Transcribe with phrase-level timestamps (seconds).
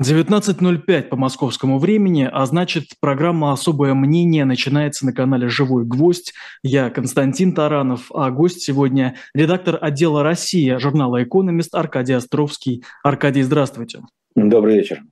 [0.00, 6.34] 19.05 по московскому времени, а значит, программа «Особое мнение» начинается на канале «Живой гвоздь».
[6.62, 12.84] Я Константин Таранов, а гость сегодня– редактор отдела «Россия» журнала «Экономист» Аркадий Островский.
[13.02, 14.02] Аркадий, здравствуйте.
[14.36, 15.02] Добрый вечер.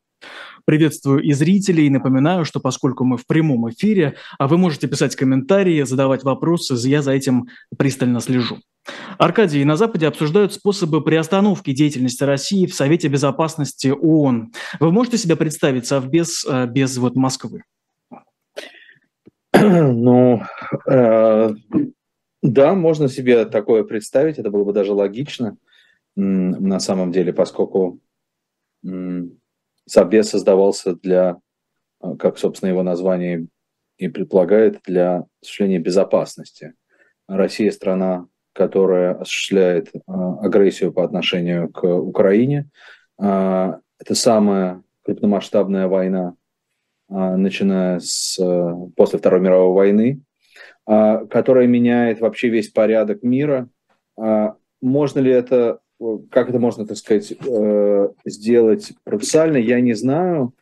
[0.66, 1.88] Приветствую и зрителей.
[1.90, 7.02] Напоминаю, что поскольку мы в прямом эфире, а вы можете писать комментарии, задавать вопросы, я
[7.02, 7.46] за этим
[7.78, 8.58] пристально слежу.
[9.16, 14.52] Аркадий, на Западе обсуждают способы приостановки деятельности России в Совете Безопасности ООН.
[14.80, 17.62] Вы можете себе представить Совбез э, без вот Москвы?
[19.58, 20.42] Ну,
[20.90, 21.54] э,
[22.42, 25.56] да, можно себе такое представить, это было бы даже логично
[26.16, 28.00] на самом деле, поскольку
[29.86, 31.38] Совбез создавался для,
[32.02, 33.46] э, как, собственно, его название
[33.98, 36.74] и предполагает, для осуществления безопасности.
[37.28, 42.68] Россия страна которая осуществляет а, агрессию по отношению к Украине.
[43.18, 46.34] А, это самая крупномасштабная война,
[47.08, 48.38] а, начиная с
[48.96, 50.22] после Второй мировой войны,
[50.86, 53.68] которая меняет вообще весь порядок мира.
[54.80, 55.80] Можно ли это,
[56.30, 60.54] как это можно, так сказать, э, сделать профессионально, я не знаю.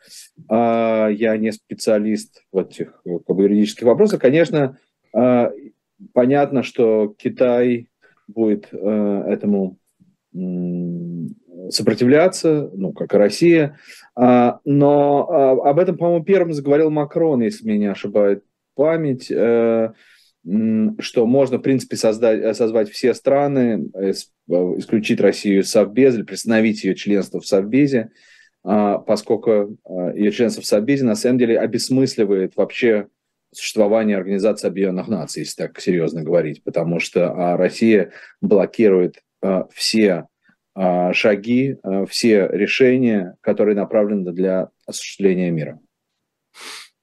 [0.49, 4.21] Я не специалист в этих как бы, юридических вопросах.
[4.21, 4.79] Конечно,
[6.13, 7.89] понятно, что Китай
[8.27, 9.79] будет э, этому
[11.71, 13.79] сопротивляться, ну, как и Россия.
[14.17, 19.93] А, но а, об этом, по-моему, первым заговорил Макрон, если меня не ошибает память, э,
[20.99, 26.85] что можно, в принципе, создать, созвать все страны, э, исключить Россию из Совбеза или приостановить
[26.85, 28.11] ее членство в Совбезе,
[28.63, 29.79] а, поскольку
[30.15, 33.09] ее членство в Совбезе на самом деле обесмысливает вообще
[33.53, 39.23] существования Организации Объединенных Наций, если так серьезно говорить, потому что а, Россия блокирует
[39.73, 40.27] все
[41.13, 41.77] шаги,
[42.09, 45.79] все решения, которые направлены для осуществления мира.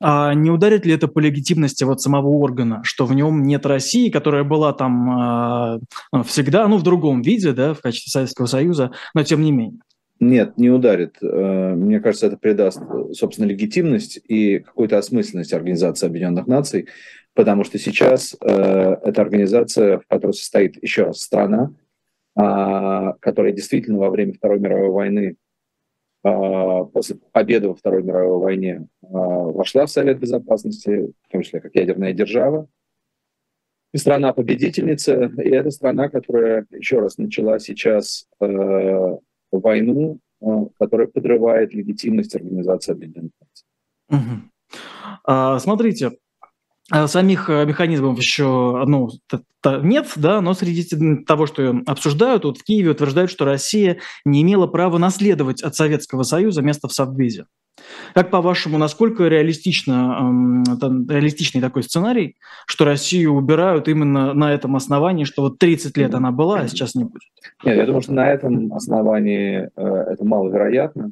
[0.04, 4.10] А не ударит ли это по легитимности вот самого органа, что в нем нет России,
[4.10, 5.80] которая была там
[6.12, 9.80] э, всегда, ну, в другом виде, да, в качестве Советского Союза, но тем не менее?
[10.20, 11.17] Нет, не ударит.
[11.22, 12.82] Э, мне кажется, это придаст,
[13.14, 16.88] собственно, легитимность и какую-то осмысленность Организации Объединенных Наций,
[17.36, 21.73] потому что сейчас э, эта организация, в которой состоит еще раз страна,
[22.40, 25.36] э, которая действительно во время Второй мировой войны,
[26.23, 31.76] после победы во Второй мировой войне, э, вошла в Совет Безопасности, в том числе как
[31.76, 32.67] ядерная держава,
[33.93, 39.17] и страна-победительница, и это страна, которая еще раз начала сейчас э,
[39.52, 40.20] войну,
[40.80, 43.67] которая подрывает легитимность Организации Объединенных Наций.
[44.10, 44.42] Угу.
[45.26, 46.11] А, смотрите, а
[47.08, 49.10] самих э, механизмов еще ну,
[49.84, 54.68] нет, да, но среди того, что обсуждают, вот в Киеве утверждают, что Россия не имела
[54.68, 57.46] права наследовать от Советского Союза место в Совбезе.
[58.14, 60.64] Как по-вашему, насколько реалистично,
[61.10, 62.36] реалистичный такой сценарий,
[62.68, 66.96] что Россию убирают именно на этом основании, что вот 30 лет она была, а сейчас
[66.96, 67.23] не будет?
[67.64, 71.12] Нет, я думаю, что на этом основании э, это маловероятно,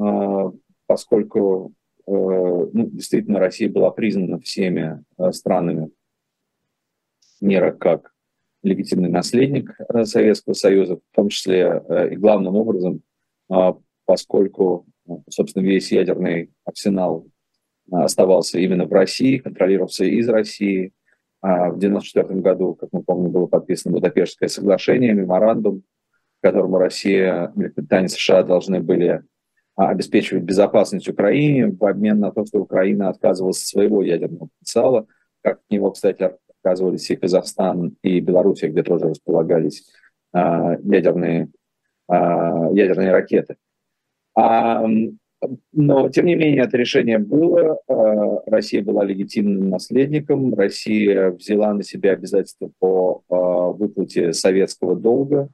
[0.00, 0.50] э,
[0.86, 1.72] поскольку
[2.10, 5.90] ну, действительно Россия была признана всеми э, странами
[7.40, 8.12] мира как
[8.62, 13.02] легитимный наследник э, Советского Союза, в том числе э, и главным образом,
[13.50, 13.72] э,
[14.04, 14.86] поскольку
[15.28, 17.26] собственно, весь ядерный арсенал
[17.90, 20.92] оставался именно в России, контролировался из России.
[21.42, 25.82] А в 1994 году, как мы помним, было подписано Будапештское соглашение, меморандум,
[26.38, 29.22] в котором Россия, Великобритания США должны были
[29.76, 35.06] обеспечивать безопасность Украине в обмен на то, что Украина отказывалась от своего ядерного потенциала,
[35.42, 36.30] как от него, кстати,
[36.62, 39.90] отказывались и Казахстан, и Белоруссия, где тоже располагались
[40.32, 41.48] ядерные,
[42.08, 43.56] ядерные ракеты.
[44.36, 44.86] А,
[45.72, 47.78] но, тем не менее, это решение было.
[47.88, 50.54] А, Россия была легитимным наследником.
[50.54, 53.36] Россия взяла на себя обязательства по а,
[53.70, 55.48] выплате советского долга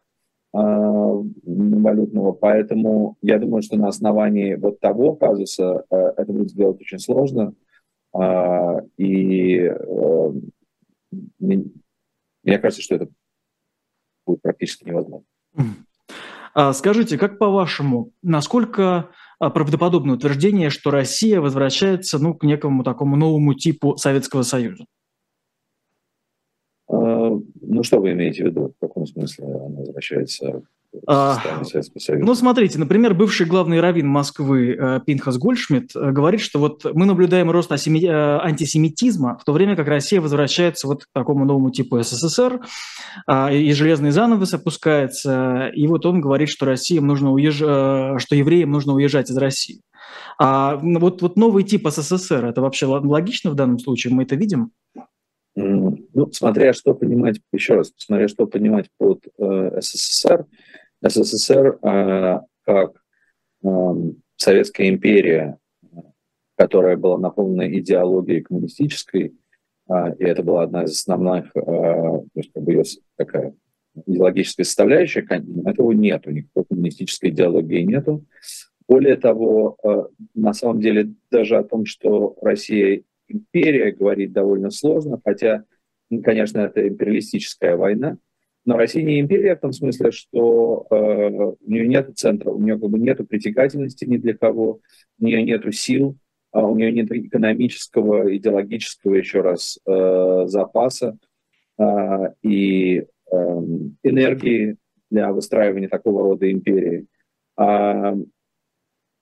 [0.56, 2.32] валютного.
[2.32, 7.52] Поэтому я думаю, что на основании вот того казуса это будет сделать очень сложно.
[8.96, 9.72] И
[11.38, 13.08] мне кажется, что это
[14.26, 15.26] будет практически невозможно.
[16.54, 23.16] А скажите, как по-вашему, насколько а, правдоподобно утверждение, что Россия возвращается ну, к некому такому
[23.16, 24.86] новому типу Советского Союза?
[27.68, 28.72] Ну, что вы имеете в виду?
[28.76, 30.62] В каком смысле она возвращается?
[31.06, 31.42] а,
[32.08, 37.06] ну, смотрите, например, бывший главный раввин Москвы э, Пинхас Гольшмидт э, говорит, что вот мы
[37.06, 38.04] наблюдаем рост асеми...
[38.06, 42.60] Э, антисемитизма, в то время как Россия возвращается вот к такому новому типу СССР,
[43.26, 47.58] а, и железный занавес опускается, и вот он говорит, что Россиям нужно уезж...
[47.58, 49.80] что евреям нужно уезжать из России.
[50.38, 54.14] А вот, вот новый тип СССР, это вообще логично в данном случае?
[54.14, 54.70] Мы это видим?
[55.56, 60.46] Ну, смотря что понимать, еще раз, смотря что понимать под э, СССР,
[61.00, 63.02] СССР э, как
[63.64, 63.68] э,
[64.36, 65.58] Советская империя,
[66.56, 69.34] которая была наполнена идеологией коммунистической,
[69.88, 72.84] э, и это была одна из основных, э, то есть как бы ее
[73.16, 73.54] такая
[74.04, 75.26] идеологическая составляющая,
[75.64, 78.26] этого нету, никакой коммунистической идеологии нету.
[78.86, 80.04] Более того, э,
[80.34, 85.64] на самом деле даже о том, что Россия империя говорить довольно сложно, хотя,
[86.22, 88.18] конечно, это империалистическая война,
[88.66, 92.78] но Россия не империя в том смысле, что э, у нее нет центра, у нее
[92.78, 94.80] как бы нет притягательности ни для кого,
[95.20, 96.16] у нее нет сил,
[96.50, 101.16] а у нее нет экономического, идеологического, еще раз, э, запаса
[101.78, 101.84] э,
[102.42, 103.06] и э,
[104.02, 104.76] энергии
[105.10, 107.06] для выстраивания такого рода империи.
[107.56, 108.16] А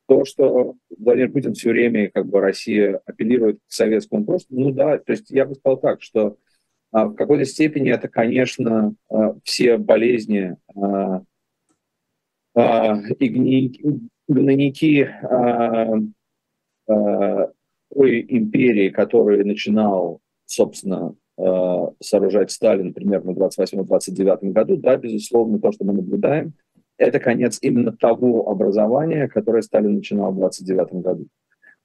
[0.07, 4.99] то, что Владимир Путин все время, как бы Россия апеллирует к советскому прошлому, ну да,
[4.99, 6.37] то есть я бы сказал так, что
[6.93, 11.23] а, в какой-то степени это, конечно, а, все болезни а,
[12.55, 15.95] а, и гнойники а,
[16.87, 17.53] а,
[17.95, 21.15] той империи, которую начинал, собственно,
[22.01, 26.55] сооружать Сталин примерно в 28-29 году, да, безусловно, то, что мы наблюдаем–
[26.97, 31.27] это конец именно того образования, которое Сталин начинал в 29 году.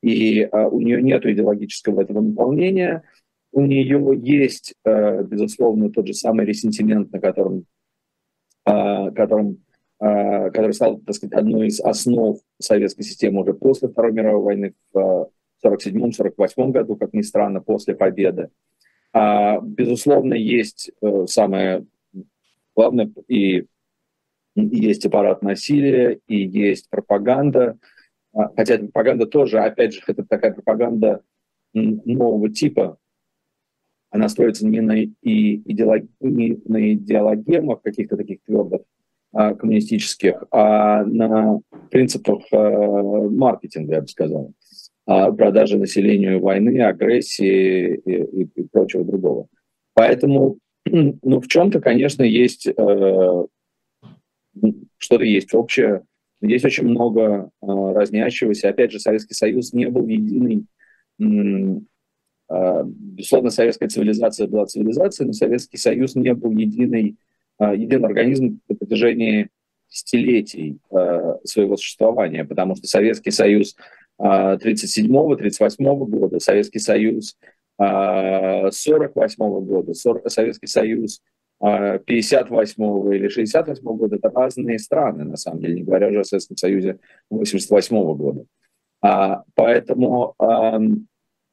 [0.01, 3.03] И а, у нее нет идеологического этого наполнения,
[3.51, 7.65] у нее есть, а, безусловно, тот же самый ресентимент, на котором,
[8.65, 9.63] а, которым,
[9.99, 14.73] а, который стал, так сказать, одной из основ советской системы уже после Второй мировой войны
[14.93, 15.29] в
[15.65, 18.49] 1947-1948 году, как ни странно, после победы.
[19.11, 21.85] А, безусловно, есть а, самое
[22.75, 23.65] главное и
[24.55, 27.77] есть аппарат насилия, и есть пропаганда.
[28.33, 31.21] А, хотя пропаганда тоже, опять же, это такая пропаганда
[31.73, 32.97] нового типа.
[34.11, 38.81] Она строится не на, и идеолог, не на идеологемах каких-то таких твердых
[39.31, 41.59] а, коммунистических, а на
[41.91, 44.53] принципах а, маркетинга, я бы сказал.
[45.05, 49.47] А, продажи населению войны, агрессии и, и, и прочего другого.
[49.93, 53.45] Поэтому ну, в чем-то, конечно, есть э,
[54.97, 56.03] что-то есть общее.
[56.41, 58.69] Есть очень много э, разнящегося.
[58.69, 60.65] Опять же, Советский Союз не был единый.
[61.19, 67.17] Э, безусловно, советская цивилизация была цивилизацией, но Советский Союз не был единый,
[67.59, 69.49] э, единый организм на протяжении
[69.89, 70.77] десятилетий
[71.45, 73.75] своего существования, потому что Советский Союз
[74.19, 77.35] 1937-1938 года, Советский Союз
[77.77, 79.93] 1948 года,
[80.29, 81.21] Советский Союз
[81.61, 86.57] 58 или 68 года, это разные страны, на самом деле, не говоря уже о Советском
[86.57, 88.45] Союзе 88 года.
[89.01, 90.79] А, поэтому а,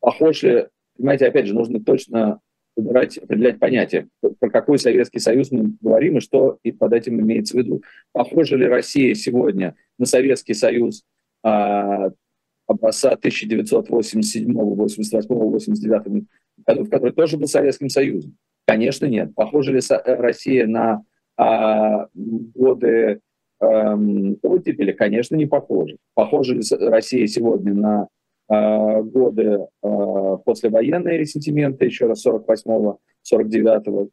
[0.00, 0.44] похож
[0.96, 2.40] понимаете, опять же, нужно точно
[2.76, 4.08] выбирать, определять понятие,
[4.38, 7.82] про какой Советский Союз мы говорим и что и под этим имеется в виду.
[8.12, 11.04] Похожа ли Россия сегодня на Советский Союз
[11.42, 12.10] а,
[12.66, 16.26] образца 1987, 88, 89
[16.66, 18.36] году, в который тоже был Советским Союзом?
[18.66, 19.34] Конечно, нет.
[19.34, 21.02] Похожа ли Россия на
[21.36, 23.20] а, годы
[23.60, 24.92] эм, оттепели?
[24.92, 25.96] Конечно, не похожа.
[26.14, 28.08] Похожа ли Россия сегодня на
[28.48, 32.99] а, годы а, послевоенные ресентименты, еще раз 48-го,
[33.32, 34.08] 49-го,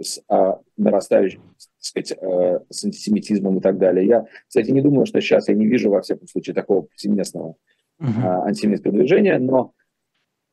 [0.00, 4.06] с а, нарастающим, так сказать, а, с антисемитизмом и так далее.
[4.06, 7.56] Я, кстати, не думаю, что сейчас я не вижу, во всяком случае, такого повсеместного
[8.00, 8.06] uh-huh.
[8.24, 9.72] а, антисемитского движения, но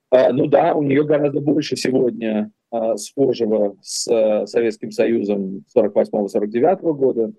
[0.09, 6.93] а, ну да, у нее гораздо больше сегодня а, схожего с э, Советским Союзом 48-49
[6.93, 7.33] года,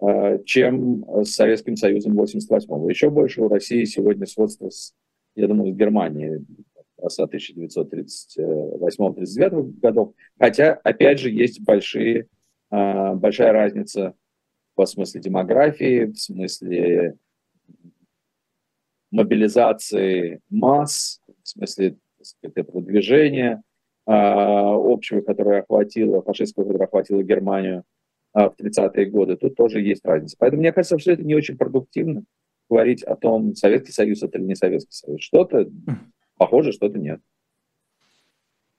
[0.00, 2.88] а, чем с Советским Союзом 88-го.
[2.88, 4.94] Еще больше у России сегодня сходство с,
[5.34, 6.46] я думаю, с Германией
[7.06, 10.14] с 1938-39 годов.
[10.38, 12.26] Хотя, опять же, есть большие,
[12.70, 14.14] а, большая разница
[14.76, 17.18] в смысле демографии, в смысле
[19.10, 23.62] мобилизации масс, в смысле сказать, этого движения,
[24.06, 27.84] а, общего, которое охватило, фашистского, которое охватило Германию
[28.32, 30.36] а, в 30-е годы, тут тоже есть разница.
[30.38, 32.22] Поэтому мне кажется, что это не очень продуктивно
[32.68, 35.22] говорить о том, Советский Союз это или не Советский Союз.
[35.22, 35.68] Что-то
[36.36, 37.20] похоже, что-то нет.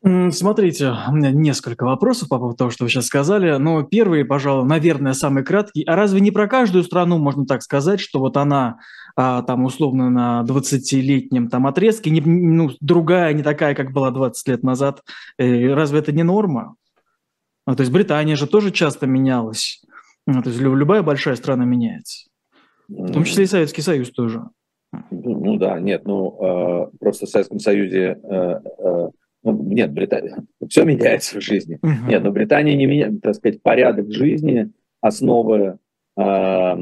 [0.02, 3.58] Смотрите, у меня несколько вопросов по поводу того, что вы сейчас сказали.
[3.58, 5.84] Но первый, пожалуй, наверное, самый краткий.
[5.84, 8.80] А разве не про каждую страну можно так сказать, что вот она
[9.18, 14.48] а, там условно на 20-летнем там отрезке, не, ну, другая, не такая, как была 20
[14.48, 15.02] лет назад?
[15.38, 16.76] Э, разве это не норма?
[17.68, 19.82] Ну, то есть Британия же тоже часто менялась.
[20.26, 22.30] Ну, то есть любая большая страна меняется.
[22.88, 24.44] В том числе и Советский Союз тоже.
[25.12, 29.10] Ну, ну да, нет, ну э, просто в Советском Союзе э, э,
[29.52, 30.38] ну, нет, Британия,
[30.68, 31.80] все меняется в жизни.
[31.84, 32.10] Uh-huh.
[32.10, 35.78] Нет, но Британия не меняет, так сказать, порядок жизни, основы,
[36.18, 36.78] э,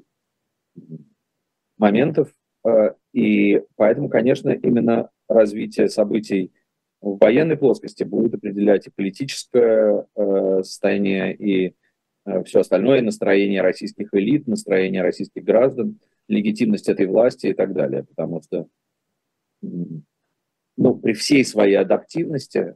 [1.77, 2.29] моментов.
[2.65, 6.51] Э, и поэтому, конечно, именно развитие событий
[7.01, 11.75] в военной плоскости будет определять и политическое э, состояние, и
[12.25, 18.03] э, все остальное, настроение российских элит, настроение российских граждан легитимность этой власти и так далее.
[18.03, 18.67] Потому что
[19.61, 22.75] ну, при всей своей адаптивности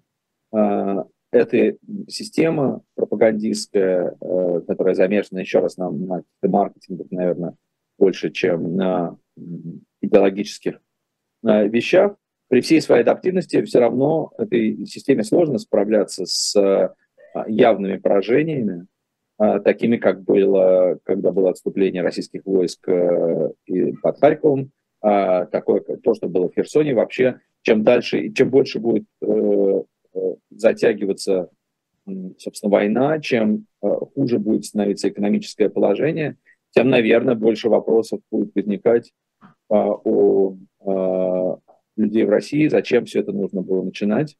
[0.54, 1.78] э, эта
[2.08, 7.56] система пропагандистская, э, которая замешана еще раз на, на маркетинге, наверное,
[7.98, 9.18] больше, чем на
[10.02, 10.82] идеологических
[11.44, 12.16] э, вещах,
[12.48, 16.90] при всей своей адаптивности все равно этой системе сложно справляться с э,
[17.48, 18.91] явными поражениями, а,
[19.64, 23.50] такими, как было, когда было отступление российских войск э,
[24.04, 24.72] под Харьковом,
[25.02, 29.82] а, такое, то, что было в Херсоне, вообще, чем дальше чем больше будет э,
[30.14, 30.20] э,
[30.52, 31.50] затягиваться,
[32.38, 36.38] собственно, война, чем хуже будет становиться экономическое положение,
[36.70, 39.12] тем, наверное, больше вопросов будет возникать
[39.70, 40.58] а, у
[41.98, 44.36] людей в России, зачем все это нужно было начинать,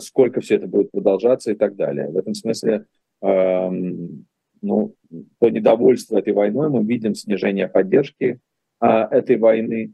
[0.00, 2.08] сколько все это будет продолжаться и так далее.
[2.08, 2.86] В этом смысле
[3.22, 4.94] ну,
[5.38, 8.40] то недовольство этой войной, мы видим снижение поддержки
[8.80, 9.92] а, этой войны,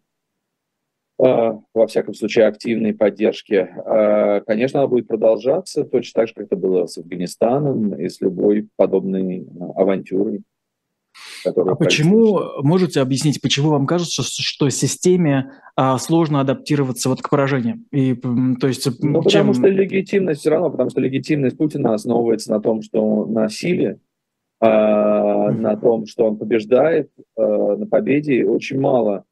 [1.19, 3.55] а, во всяком случае, активной поддержки.
[3.55, 8.21] А, конечно, она будет продолжаться точно так же, как это было с Афганистаном и с
[8.21, 10.43] любой подобной авантюрой.
[11.45, 17.31] А почему, можете объяснить, почему вам кажется, что, что системе а, сложно адаптироваться вот к
[17.31, 17.87] поражениям?
[17.93, 19.47] И, то есть, ну, чем...
[19.47, 24.01] потому что легитимность все равно, потому что легитимность Путина основывается на том, что на силе,
[24.63, 25.51] mm-hmm.
[25.53, 28.45] на том, что он побеждает, а, на победе.
[28.45, 29.25] Очень мало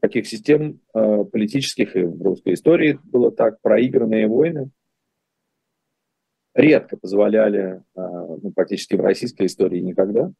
[0.00, 4.70] таких систем а, политических и в русской истории было так, проигранные войны
[6.52, 10.32] редко позволяли, ну, практически в российской истории никогда,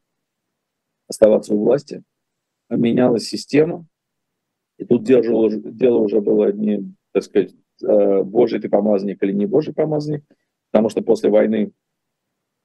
[1.11, 2.03] оставаться у власти,
[2.69, 3.85] а менялась система,
[4.79, 9.45] и тут дело, дело уже было не, так сказать, э, божий ты помазанник или не
[9.45, 10.25] божий помазанник,
[10.71, 11.73] потому что после войны,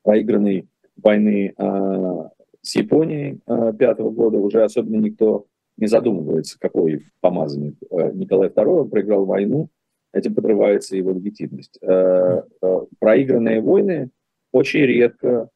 [0.04, 2.30] проигранной войны э,
[2.62, 5.48] с Японией э, пятого года, уже особенно никто
[5.78, 7.76] не задумывается, какой помазанник.
[8.14, 9.70] Николай II проиграл войну,
[10.14, 11.78] этим подрывается его легитимность.
[11.82, 14.10] Проигранные войны
[14.54, 15.50] очень редко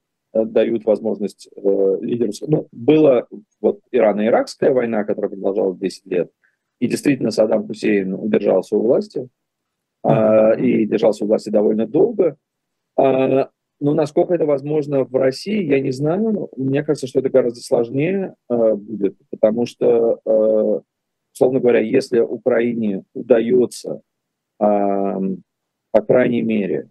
[0.45, 2.31] дают возможность э, лидеру...
[2.47, 3.27] Ну, была
[3.61, 6.31] вот Ирано-Иракская война, которая продолжалась 10 лет,
[6.79, 9.29] и действительно Саддам Хусейн удержался у власти,
[10.03, 12.37] э, и держался у власти довольно долго.
[12.97, 13.45] Э,
[13.81, 16.49] но насколько это возможно в России, я не знаю.
[16.57, 20.81] Мне кажется, что это гораздо сложнее э, будет, потому что, э,
[21.33, 24.01] условно говоря, если Украине удается
[25.91, 26.89] по крайней мере,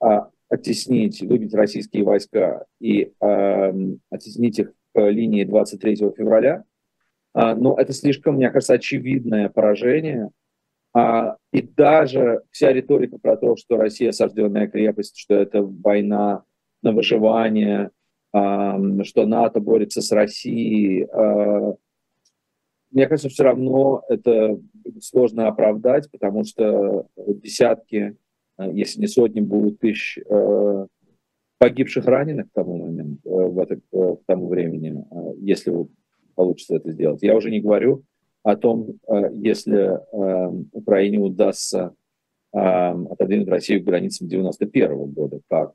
[0.00, 6.64] а, оттеснить, выбить российские войска и оттеснить их к линии 23 февраля,
[7.34, 10.30] а, но это слишком, мне кажется, очевидное поражение.
[10.94, 16.44] А, и даже вся риторика про то, что Россия осажденная крепость, что это война
[16.82, 17.90] на выживание,
[18.30, 21.06] что НАТО борется с Россией,
[22.90, 24.58] мне кажется, все равно это
[25.00, 28.14] сложно оправдать, потому что десятки, э,
[28.58, 30.86] если не сотни, будут тысяч э,
[31.58, 35.04] погибших раненых к тому моменту, э, в это, к тому времени,
[35.40, 35.72] если
[36.34, 37.22] получится это сделать.
[37.22, 38.04] Я уже не говорю
[38.44, 38.94] о том,
[39.32, 39.98] если
[40.72, 41.92] Украине удастся
[42.52, 45.74] отодвинуть Россию к границам 91 года, как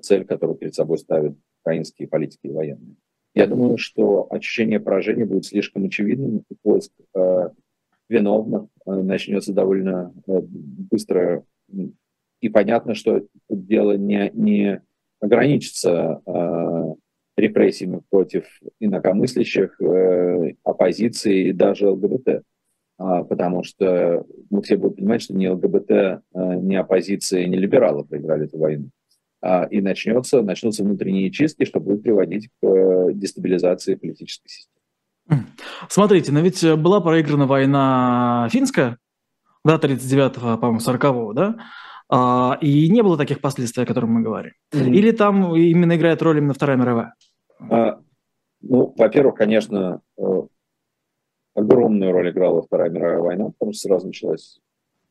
[0.00, 2.96] цель, которую перед собой ставят украинские политики и военные.
[3.34, 7.50] Я думаю, что ощущение поражения будет слишком очевидным, и поиск э,
[8.08, 11.44] виновных э, начнется довольно э, быстро.
[12.40, 14.82] И понятно, что дело не, не
[15.20, 16.94] ограничится э,
[17.36, 18.44] репрессиями против
[18.80, 19.80] инакомыслящих,
[20.64, 22.28] оппозиции и даже ЛГБТ.
[22.28, 22.42] Э,
[23.28, 28.58] потому что мы все будем понимать, что ни ЛГБТ, ни оппозиция, ни либералы проиграли эту
[28.58, 28.90] войну.
[29.40, 34.77] А, и начнется, начнутся внутренние чистки, что будет приводить к дестабилизации политической системы.
[35.88, 38.98] Смотрите, но ведь была проиграна война финская,
[39.64, 41.56] да, 39-го, по-моему, 40-го, да,
[42.10, 44.52] а, и не было таких последствий, о которых мы говорим.
[44.72, 44.90] Mm-hmm.
[44.90, 47.14] Или там именно играет роль именно Вторая мировая?
[47.70, 48.00] А,
[48.62, 50.42] ну, во-первых, конечно, э,
[51.54, 54.58] огромную роль играла Вторая мировая война, потому что сразу началась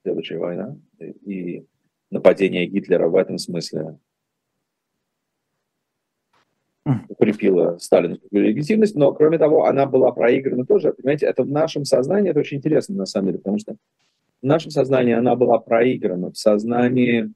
[0.02, 1.66] следующая война, и
[2.10, 4.00] нападение Гитлера в этом смысле
[7.10, 10.94] укрепила сталинскую легитимность, но, кроме того, она была проиграна тоже.
[10.94, 13.76] Понимаете, это в нашем сознании, это очень интересно на самом деле, потому что
[14.42, 17.32] в нашем сознании она была проиграна, в сознании,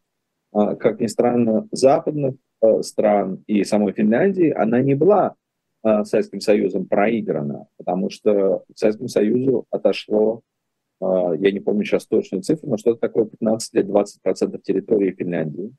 [0.51, 5.35] а, как ни странно, западных э, стран и самой Финляндии она не была
[5.83, 10.41] а, Советским Союзом проиграна, потому что Советскому Союзу отошло,
[11.01, 15.73] а, я не помню сейчас точную цифру, но что-то такое 15 лет 20% территории Финляндии.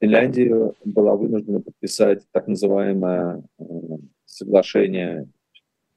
[0.00, 3.64] Финляндия была вынуждена подписать так называемое э,
[4.24, 5.28] соглашение,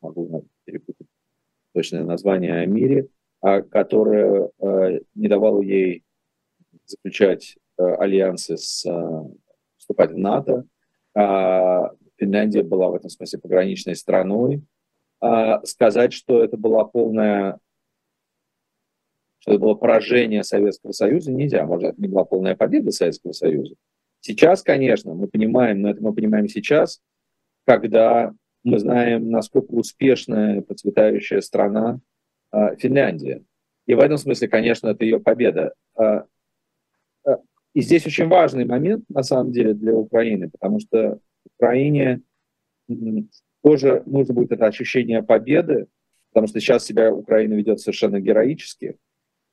[0.01, 1.07] могу перепутать
[1.73, 3.07] точное название о мире,
[3.41, 6.03] а, которое э, не давало ей
[6.85, 8.85] заключать э, альянсы с
[9.77, 10.65] вступать в НАТО.
[11.15, 14.63] А Финляндия была в этом смысле пограничной страной.
[15.19, 17.59] А сказать, что это была полная
[19.39, 21.65] что это было поражение Советского Союза, нельзя.
[21.65, 23.73] Может, это не была полная победа Советского Союза.
[24.21, 27.01] Сейчас, конечно, мы понимаем, но это мы понимаем сейчас,
[27.65, 31.99] когда мы знаем, насколько успешная процветающая страна
[32.53, 33.43] э, Финляндия.
[33.87, 35.73] И в этом смысле, конечно, это ее победа.
[35.97, 36.21] Э,
[37.25, 37.37] э,
[37.73, 41.19] и здесь очень важный момент, на самом деле, для Украины, потому что
[41.57, 42.21] Украине
[43.63, 45.87] тоже нужно будет это ощущение победы,
[46.31, 48.97] потому что сейчас себя Украина ведет совершенно героически.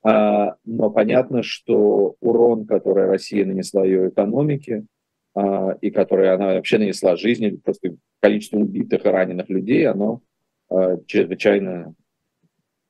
[0.02, 4.84] А, но понятно, что урон, который Россия нанесла ее экономике,
[5.34, 10.22] а, и который она вообще нанесла жизни, просто количество убитых и раненых людей, оно
[10.68, 11.94] а, чрезвычайно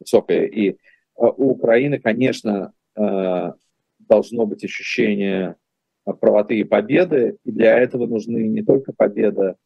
[0.00, 0.46] высокое.
[0.46, 0.76] И
[1.16, 5.56] у Украины, конечно, должно быть ощущение
[6.04, 9.56] правоты и победы, и для этого нужны не только победа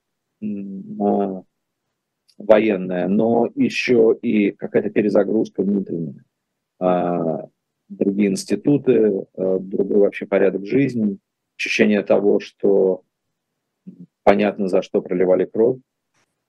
[2.38, 6.24] военная, но еще и какая-то перезагрузка внутренняя.
[6.82, 7.48] А,
[7.88, 11.18] другие институты, а, другой вообще порядок жизни,
[11.56, 13.02] ощущение того, что
[14.24, 15.78] понятно, за что проливали кровь,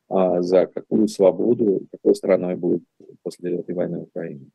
[0.10, 2.84] а за какую свободу, какой страной будет
[3.22, 4.50] после этой войны в Украине.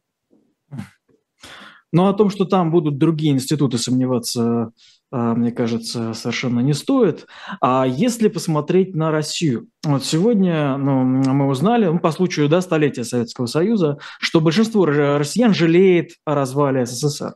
[1.92, 4.72] Но о том, что там будут другие институты, сомневаться,
[5.10, 7.26] а, мне кажется, совершенно не стоит.
[7.60, 13.04] А если посмотреть на Россию, вот сегодня ну, мы узнали, ну, по случаю да, столетия
[13.04, 17.34] Советского Союза, что большинство россиян жалеет о развале СССР.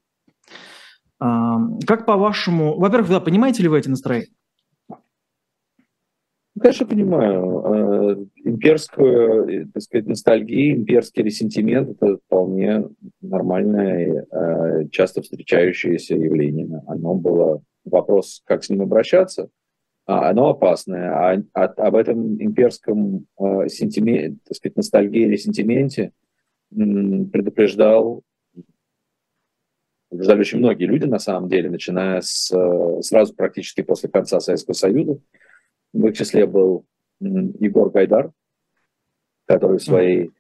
[1.19, 4.33] Как по-вашему, во-первых, да, понимаете ли вы эти настроения?
[6.61, 7.63] Конечно, понимаю.
[7.65, 12.89] Э, имперскую, э, так сказать, ностальгию, имперский ресентимент– это вполне
[13.23, 16.83] нормальное, э, часто встречающееся явление.
[16.87, 19.49] Оно было вопрос, как с ним обращаться,
[20.05, 21.11] а оно опасное.
[21.11, 23.27] А, а об этом имперском
[23.69, 26.13] сентименте, так сказать, ностальгии или сентименте
[26.71, 28.23] предупреждал
[30.09, 32.53] предупреждали очень многие люди, на самом деле, начиная с,
[33.01, 35.19] сразу практически после конца Советского Союза.
[35.93, 36.85] В их числе был
[37.21, 38.33] Егор Гайдар,
[39.47, 40.31] который в своей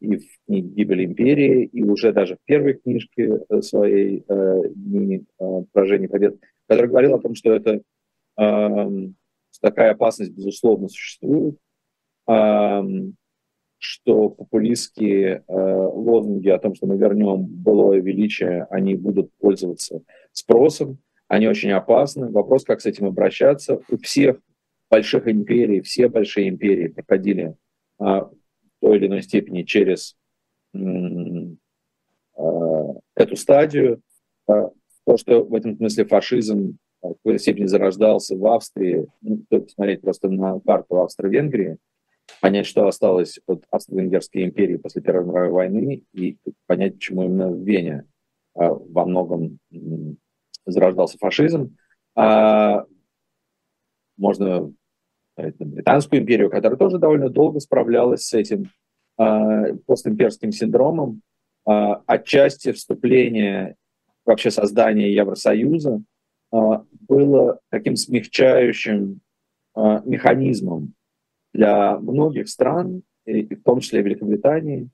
[0.00, 4.24] и в книге «Гибель империи», и уже даже в первой книжке своей
[4.74, 5.24] «Дни
[5.72, 6.38] поражения побед»,
[6.68, 7.82] который говорил о том, что это
[9.60, 11.56] такая опасность, безусловно, существует,
[13.78, 21.48] что популистские лозунги о том, что мы вернем былое величие, они будут пользоваться спросом, они
[21.48, 22.30] очень опасны.
[22.30, 23.80] Вопрос, как с этим обращаться.
[23.88, 24.38] У всех
[24.90, 27.56] больших империй, все большие империи проходили
[27.98, 28.32] а, в
[28.80, 30.16] той или иной степени через
[30.74, 30.80] а,
[33.16, 34.00] эту стадию.
[34.46, 34.70] А,
[35.06, 40.28] то, что в этом смысле фашизм в какой-то степени зарождался в Австрии, ну, посмотреть просто
[40.28, 41.76] на карту Австро-Венгрии,
[42.40, 47.62] понять, что осталось от Австро-Венгерской империи после Первой мировой войны, и понять, почему именно в
[47.62, 48.06] Вене
[48.54, 49.58] во многом
[50.66, 51.76] зарождался фашизм.
[52.14, 52.84] А,
[54.16, 54.72] можно
[55.32, 58.70] сказать, Британскую империю, которая тоже довольно долго справлялась с этим
[59.16, 61.22] а, постимперским синдромом.
[61.66, 63.76] А, отчасти вступление,
[64.24, 66.02] вообще создание Евросоюза
[66.52, 69.20] а, было таким смягчающим
[69.74, 70.94] а, механизмом
[71.52, 74.88] для многих стран, и в том числе Великобритании,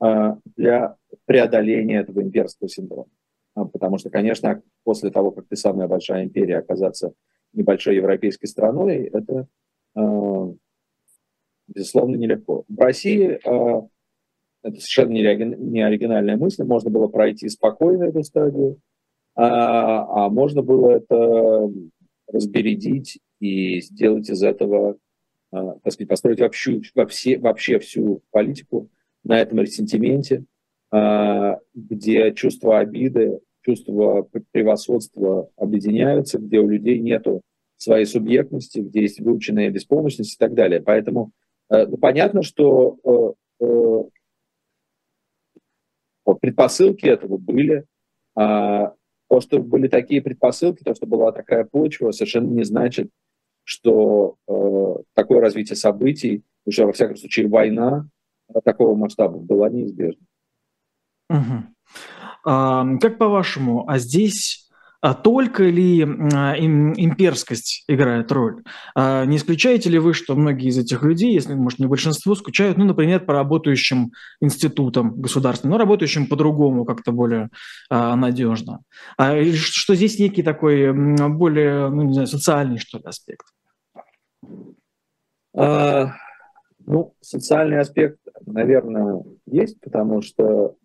[0.00, 3.08] а, для преодоления этого имперского синдрома.
[3.54, 7.12] А, потому что, конечно, после того, как ты самая большая империя, оказаться
[7.52, 9.46] небольшой европейской страной, это,
[9.94, 10.52] а,
[11.68, 12.64] безусловно, нелегко.
[12.68, 13.86] В России а,
[14.62, 18.80] это совершенно не оригинальная мысль, можно было пройти спокойно эту стадию,
[19.34, 21.68] а можно было это
[22.28, 24.98] разбередить и сделать из этого,
[25.50, 28.90] так сказать, построить вообще, вообще, вообще всю политику
[29.24, 30.44] на этом ресентименте,
[30.92, 37.26] а, где чувство обиды, чувство превосходства объединяются, где у людей нет
[37.76, 40.80] своей субъектности, где есть выученная беспомощность и так далее.
[40.80, 41.32] Поэтому
[41.70, 44.04] э, ну, понятно, что э, э,
[46.40, 47.84] предпосылки этого были.
[48.34, 48.94] А
[49.28, 53.10] то, что были такие предпосылки, то, что была такая почва, совершенно не значит,
[53.64, 54.36] что
[55.14, 58.08] такое развитие событий, уже во всяком случае война
[58.64, 60.24] такого масштаба была неизбежна.
[61.30, 61.62] Угу.
[62.44, 64.62] Как по-вашему, а здесь
[65.02, 68.62] а только ли а, имперскость играет роль?
[68.94, 72.78] А не исключаете ли вы, что многие из этих людей, если, может, не большинство, скучают,
[72.78, 77.50] ну, например, по работающим институтам государственным, но работающим по-другому, как-то более
[77.90, 78.82] надежно?
[79.18, 83.46] А, что здесь некий такой более, ну, не знаю, социальный, что ли, аспект?
[85.52, 86.12] А,
[86.86, 90.76] ну, социальный аспект, наверное, есть, потому что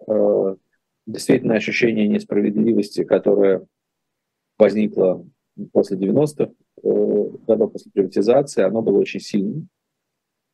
[1.07, 3.65] действительно ощущение несправедливости, которое
[4.59, 5.25] возникло
[5.71, 6.51] после 90-х
[6.83, 9.69] э, годов, после приватизации, оно было очень сильным.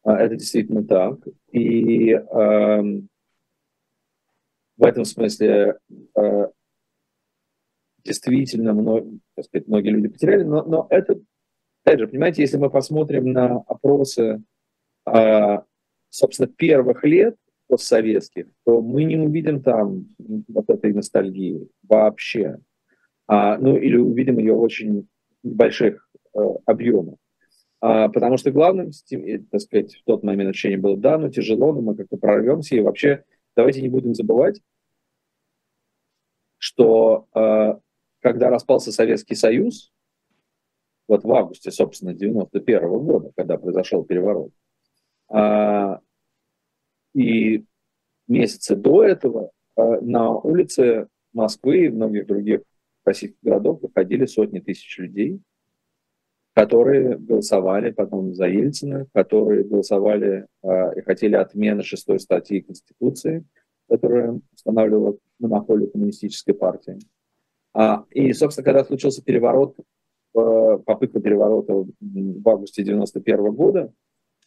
[0.04, 1.20] А, это действительно так.
[1.52, 2.22] И э,
[4.78, 5.80] в этом смысле
[6.16, 6.48] э,
[8.04, 11.20] действительно много, так сказать, многие люди потеряли, но, но это,
[11.84, 14.44] опять же, понимаете, если мы посмотрим на опросы
[15.06, 15.66] а,
[16.10, 17.36] собственно, первых лет
[17.74, 20.06] постсоветских, то мы не увидим там
[20.48, 22.60] вот этой ностальгии вообще.
[23.26, 25.08] А, ну, или увидим ее в очень
[25.42, 27.16] больших э, объемах.
[27.82, 28.92] А, потому что главным,
[29.50, 32.76] так сказать, в тот момент ощущение было, да, ну тяжело, но мы как-то прорвемся.
[32.76, 33.24] И вообще,
[33.56, 34.62] давайте не будем забывать,
[36.60, 37.74] что э,
[38.20, 39.92] когда распался Советский Союз,
[41.08, 44.52] вот в августе, собственно, 91 -го года, когда произошел переворот,
[45.28, 46.02] а,
[47.14, 47.66] и
[48.28, 52.62] месяцы до этого а, на улице Москвы и многих других
[53.06, 55.42] российских городов выходили сотни тысяч людей,
[56.54, 63.46] которые голосовали потом за Ельцина, которые голосовали а, и хотели отмены шестой статьи Конституции,
[63.90, 66.98] которая устанавливала монополию коммунистической партии.
[68.12, 69.76] И, собственно, когда случился переворот,
[70.32, 73.92] попытка переворота в августе 91 года,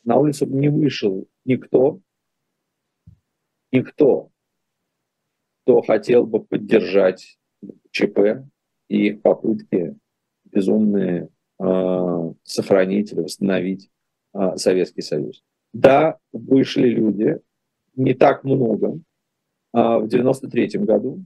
[0.04, 2.00] на улицу не вышел никто,
[3.72, 4.30] никто,
[5.62, 7.38] кто хотел бы поддержать
[7.90, 8.44] ЧП
[8.88, 9.96] и попытки
[10.44, 13.90] безумные э, сохранить или восстановить
[14.34, 15.42] э, Советский Союз.
[15.72, 17.38] Да, вышли люди,
[17.96, 18.98] не так много,
[19.74, 21.24] э, в 93 году.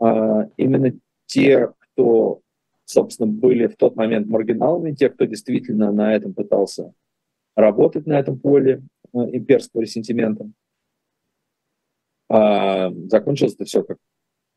[0.00, 0.92] Э, именно
[1.26, 2.40] те, кто,
[2.84, 6.92] собственно, были в тот момент маргиналами, те, кто действительно на этом пытался
[7.54, 10.48] работать на этом поле э, имперского ресентимента.
[12.28, 13.98] А, закончилось это все, как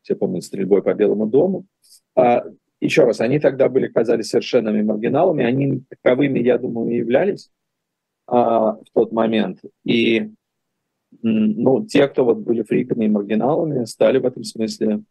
[0.02, 1.66] все помнят, стрельбой по Белому дому.
[2.16, 2.44] А,
[2.80, 7.50] еще раз, они тогда были, казались совершенными маргиналами, они таковыми, я думаю, и являлись
[8.26, 9.60] а, в тот момент.
[9.84, 10.30] И
[11.22, 15.02] ну, те, кто вот были фриками и маргиналами, стали в этом смысле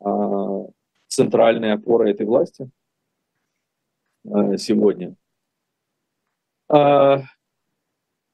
[0.00, 0.66] а,
[1.08, 2.70] центральной опорой этой власти
[4.24, 5.16] а, сегодня.
[6.68, 7.22] А,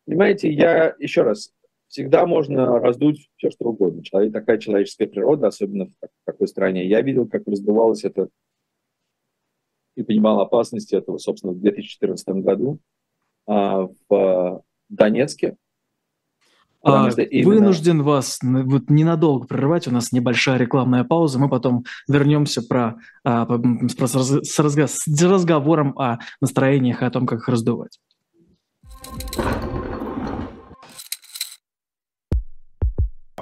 [0.06, 1.52] понимаете, я еще раз,
[1.88, 4.02] всегда можно раздуть все, что угодно.
[4.04, 6.86] Человек, такая человеческая природа, особенно в такой стране.
[6.86, 8.28] Я видел, как раздувалось это
[9.96, 12.78] и понимал опасности этого, собственно, в 2014 году
[13.46, 15.56] а, в Донецке.
[16.82, 17.48] А, именно...
[17.48, 23.46] Вынужден вас вот ненадолго прерывать, у нас небольшая рекламная пауза, мы потом вернемся про, а,
[23.46, 23.58] про,
[24.06, 27.98] с, с, с разговором о настроениях и о том, как их раздувать.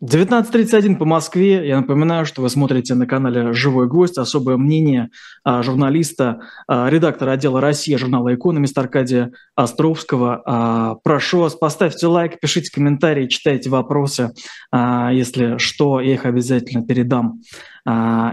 [0.00, 1.66] 19.31 по Москве.
[1.66, 4.16] Я напоминаю, что вы смотрите на канале «Живой гость».
[4.16, 5.08] Особое мнение
[5.42, 10.40] а, журналиста, а, редактора отдела «Россия» журнала «Экономист» Аркадия Островского.
[10.46, 14.32] А, прошу вас, поставьте лайк, пишите комментарии, читайте вопросы.
[14.72, 17.40] Если что, я их обязательно передам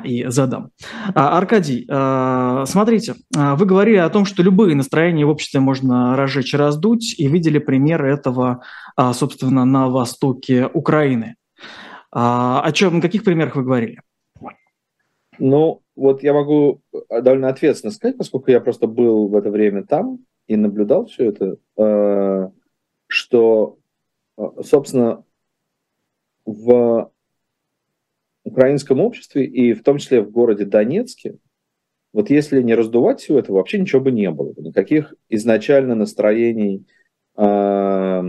[0.04, 0.70] и задам.
[1.14, 1.86] Аркадий,
[2.68, 7.28] смотрите, вы говорили о том, что любые настроения в обществе можно разжечь и раздуть, и
[7.28, 8.62] видели пример этого,
[9.14, 11.36] собственно, на востоке Украины.
[12.18, 14.00] А, о чем, на каких примерах вы говорили?
[15.38, 19.84] Ну, вот я могу э, довольно ответственно сказать, поскольку я просто был в это время
[19.84, 22.50] там и наблюдал все это, э,
[23.08, 23.78] что,
[24.38, 25.26] э, собственно,
[26.46, 27.12] в
[28.46, 31.38] украинском обществе и в том числе в городе Донецке,
[32.14, 34.54] вот если не раздувать все это, вообще ничего бы не было.
[34.56, 36.88] Никаких изначально настроений
[37.36, 38.24] э,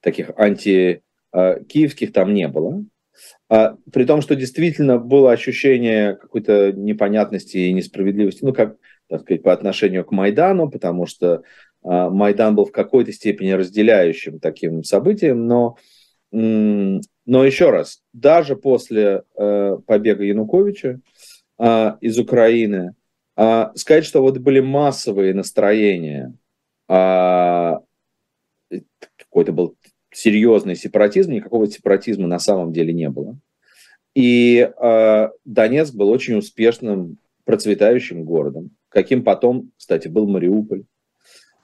[0.00, 2.84] таких анти киевских там не было.
[3.48, 8.76] А, при том, что действительно было ощущение какой-то непонятности и несправедливости, ну, как,
[9.08, 11.42] так сказать, по отношению к Майдану, потому что
[11.82, 15.76] а, Майдан был в какой-то степени разделяющим таким событием, но,
[16.30, 21.00] но еще раз, даже после побега Януковича
[21.58, 22.94] из Украины,
[23.34, 26.34] сказать, что вот были массовые настроения,
[26.86, 27.82] какой-то
[29.52, 29.74] был
[30.18, 33.38] серьезный сепаратизм, никакого сепаратизма на самом деле не было.
[34.14, 40.84] И э, Донецк был очень успешным, процветающим городом, каким потом, кстати, был Мариуполь.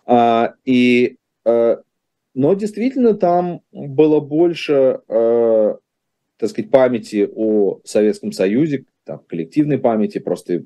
[0.07, 1.77] А, и, э,
[2.35, 5.75] но действительно там было больше, э,
[6.37, 10.64] так сказать, памяти о Советском Союзе, там, коллективной памяти, просто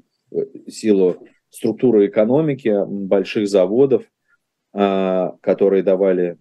[0.69, 4.05] силу структуры экономики, больших заводов,
[4.75, 6.37] э, которые давали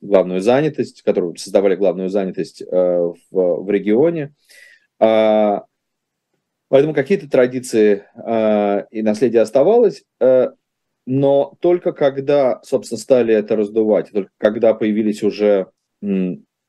[0.00, 4.34] главную занятость, которые создавали главную занятость э, в, в регионе.
[4.98, 5.64] А,
[6.68, 10.50] поэтому какие-то традиции э, и наследие оставалось, э,
[11.06, 15.68] но только когда, собственно, стали это раздувать, только когда появились уже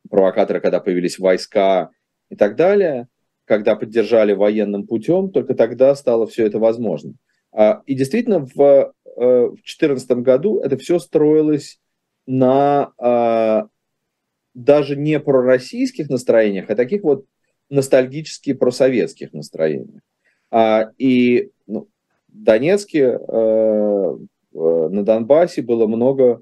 [0.10, 1.89] провокаторы, когда появились войска
[2.30, 3.08] и так далее,
[3.45, 7.13] когда поддержали военным путем, только тогда стало все это возможно.
[7.52, 11.80] А, и действительно, в 2014 году это все строилось
[12.25, 13.67] на э,
[14.53, 17.25] даже не пророссийских настроениях, а таких вот
[17.69, 20.01] ностальгически просоветских настроениях.
[20.51, 21.88] А, и ну,
[22.29, 24.17] в Донецке, э,
[24.53, 26.41] на Донбассе было много,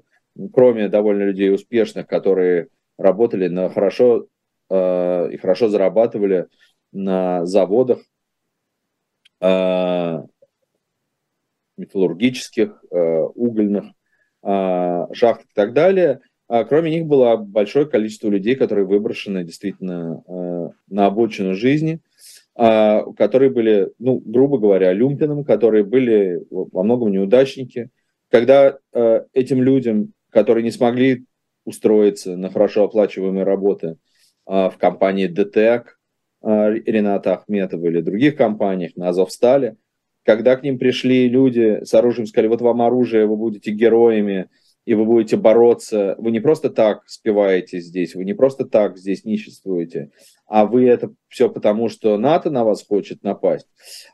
[0.52, 4.26] кроме довольно людей успешных, которые работали на хорошо
[4.70, 6.46] э, и хорошо зарабатывали
[6.92, 7.98] на заводах
[9.40, 10.22] э,
[11.76, 13.86] металлургических, э, угольных,
[14.44, 16.20] шахт и так далее.
[16.48, 22.00] а кроме них было большое количество людей, которые выброшены действительно э, на обочину жизни,
[22.56, 27.90] которые были, ну, грубо говоря, люмпином, которые были во многом неудачники.
[28.30, 28.78] Когда
[29.32, 31.24] этим людям, которые не смогли
[31.64, 33.96] устроиться на хорошо оплачиваемые работы
[34.46, 35.98] в компании ДТЭК
[36.42, 39.76] Рената Ахметова или других компаниях, на Азовстале,
[40.24, 44.48] когда к ним пришли люди с оружием, сказали, вот вам оружие, вы будете героями,
[44.84, 46.14] и вы будете бороться.
[46.18, 50.10] Вы не просто так спиваете здесь, вы не просто так здесь ниществуете,
[50.46, 53.66] а вы это все потому, что НАТО на вас хочет напасть.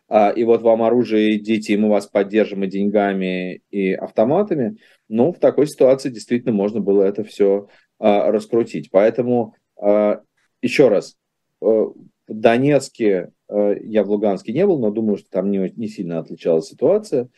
[0.09, 4.77] А, и вот вам оружие, идите, и мы вас поддержим и деньгами, и автоматами.
[5.09, 7.69] Ну, в такой ситуации действительно можно было это все
[7.99, 8.91] а, раскрутить.
[8.91, 10.21] Поэтому, а,
[10.63, 11.17] еще раз,
[11.63, 11.95] э, в
[12.29, 17.29] Донецке, я в Луганске не был, но думаю, что там не, не сильно отличалась ситуация.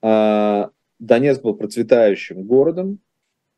[0.00, 3.00] Донецк был процветающим городом.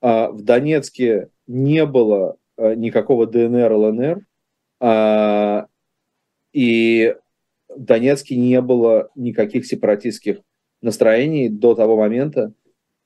[0.00, 4.26] А в Донецке не было а, никакого ДНР, ЛНР.
[4.80, 5.66] А,
[6.52, 7.16] и
[7.68, 10.38] в Донецке не было никаких сепаратистских
[10.80, 12.52] настроений до того момента,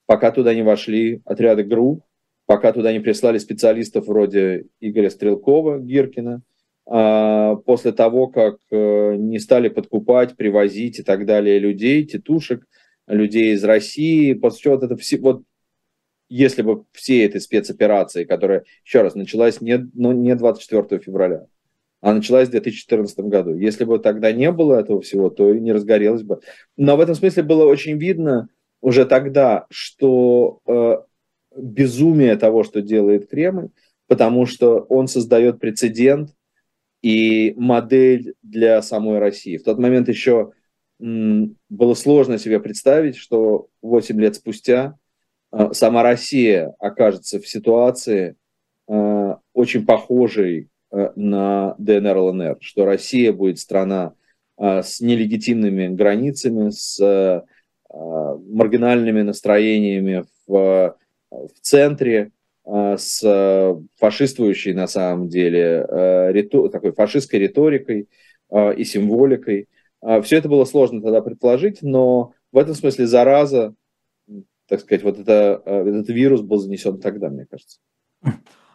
[0.07, 2.03] пока туда не вошли отряды ГРУ,
[2.47, 6.43] пока туда не прислали специалистов вроде Игоря Стрелкова, Гиркина,
[6.85, 12.67] после того, как э, не стали подкупать, привозить и так далее людей, тетушек–
[13.07, 15.43] людей из России, после чего вот это все, вот
[16.29, 21.47] если бы все этой спецоперации, которая, еще раз, началась не, ну, не 24 февраля,
[22.01, 23.55] а началась в 2014 году.
[23.55, 26.41] Если бы тогда не было этого всего, то и не разгорелось бы.
[26.77, 28.49] Но в этом смысле было очень видно
[28.81, 30.97] уже тогда, что э,
[31.57, 33.69] безумие того, что делает Кремль,
[34.09, 36.31] потому что он создает прецедент
[37.03, 39.59] и модель для самой России.
[39.59, 40.53] В тот момент еще
[40.99, 44.97] было сложно себе представить, что 8 лет спустя
[45.51, 48.37] а, сама Россия окажется в ситуации
[48.89, 54.15] а, очень похожей а, на ДНР, ЛНР, что Россия будет страна
[54.59, 57.43] с нелегитимными границами, с
[57.91, 60.97] маргинальными настроениями в,
[61.31, 62.31] в центре,
[62.65, 65.85] с фашистующей на самом деле
[66.71, 68.09] такой фашистской риторикой
[68.53, 69.69] и символикой–
[70.23, 73.75] Все это было сложно тогда предположить, но в этом смысле зараза,
[74.69, 77.79] так сказать, вот это, этот вирус был занесен тогда, мне кажется.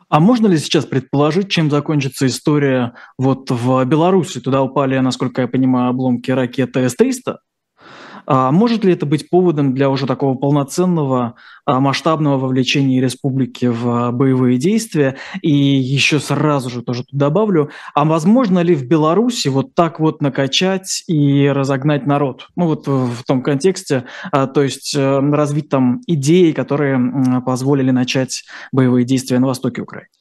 [0.10, 4.40] А можно ли сейчас предположить, чем закончится история вот в Беларуси?
[4.40, 7.40] Туда упали, насколько я понимаю, обломки ракеты С-300.
[8.28, 11.36] А может ли это быть поводом для уже такого полноценного
[11.66, 15.16] а, масштабного вовлечения республики в а, боевые действия?
[15.42, 20.22] И еще сразу же тоже тут добавлю, а возможно ли в Беларуси вот так вот
[20.22, 22.50] накачать и разогнать народ?
[22.58, 29.06] Ну вот в том контексте, то есть э, развить там идеи, которые позволили начать боевые
[29.06, 30.17] действия на востоке Украины?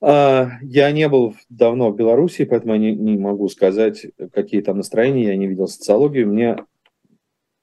[0.00, 4.78] А, я не был давно в Беларуси, поэтому я не, не могу сказать, какие там
[4.78, 6.28] настроения, я не видел социологию.
[6.28, 6.56] Мне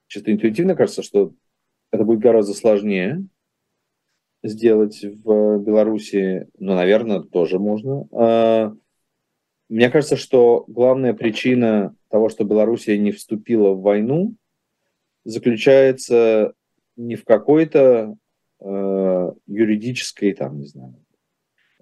[0.08, 1.34] чисто интуитивно кажется, что
[1.92, 3.26] это будет гораздо сложнее
[4.44, 8.08] сделать в Беларуси, но, наверное, тоже можно.
[8.12, 8.76] А,
[9.70, 14.36] мне кажется, что главная причина того, что Белоруссия не вступила в войну,
[15.24, 16.54] заключается
[16.96, 18.16] не в какой-то
[18.60, 21.05] э, юридической, там, не знаю,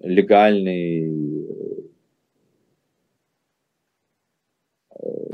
[0.04, 1.10] легальный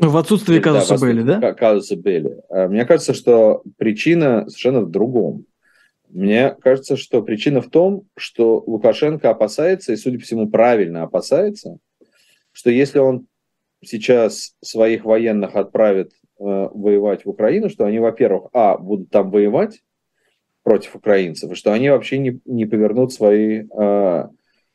[0.03, 1.53] ну, в отсутствии да, казуса Белли, да?
[1.53, 2.39] Казуса Белли.
[2.49, 5.45] А, мне кажется, что причина совершенно в другом.
[6.09, 11.79] Мне кажется, что причина в том, что Лукашенко опасается, и, судя по всему, правильно опасается,
[12.51, 13.27] что если он
[13.85, 19.83] сейчас своих военных отправит э, воевать в Украину, что они, во-первых, а, будут там воевать
[20.63, 24.29] против украинцев, и что они вообще не, не повернут свои э,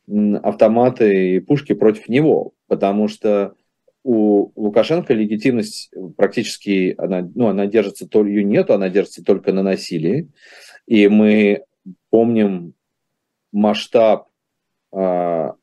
[0.07, 3.55] автоматы и пушки против него, потому что
[4.03, 9.63] у Лукашенко легитимность практически, она, ну, она держится, то ее нету, она держится только на
[9.63, 10.29] насилии.
[10.85, 11.63] И мы
[12.11, 12.75] помним
[13.51, 14.27] масштаб
[14.91, 15.55] а,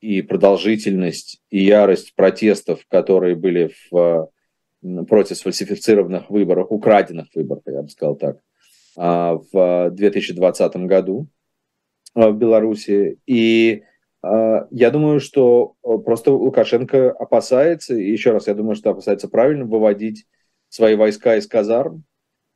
[0.00, 4.30] и продолжительность и ярость протестов, которые были в,
[5.06, 8.38] против сфальсифицированных выборов, украденных выборов, я бы сказал так,
[8.96, 11.26] а, в 2020 году.
[12.14, 13.18] Э, в Беларуси.
[13.26, 13.82] И
[14.22, 19.28] э, я думаю, что э, просто Лукашенко опасается, и еще раз, я думаю, что опасается
[19.28, 20.26] правильно выводить
[20.68, 22.04] свои войска из казарм,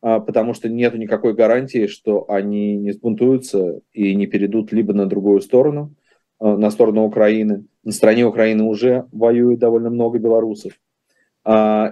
[0.01, 5.41] потому что нет никакой гарантии, что они не сбунтуются и не перейдут либо на другую
[5.41, 5.95] сторону,
[6.41, 7.67] на сторону Украины.
[7.85, 10.73] На стороне Украины уже воюет довольно много белорусов.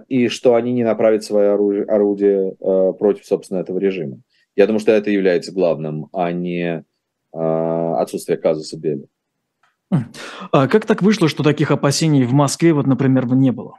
[0.09, 2.57] И что они не направят свои орудия
[2.99, 4.19] против, собственно, этого режима.
[4.57, 6.85] Я думаю, что это является главным, а не
[7.37, 9.07] отсутствие казуса Белли.
[10.53, 13.75] А как так вышло, что таких опасений в Москве, вот, например, не было?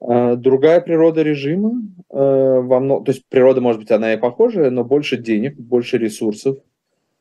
[0.00, 4.70] А, другая природа режима, э, во много, то есть природа, может быть, она и похожая,
[4.70, 6.58] но больше денег, больше ресурсов.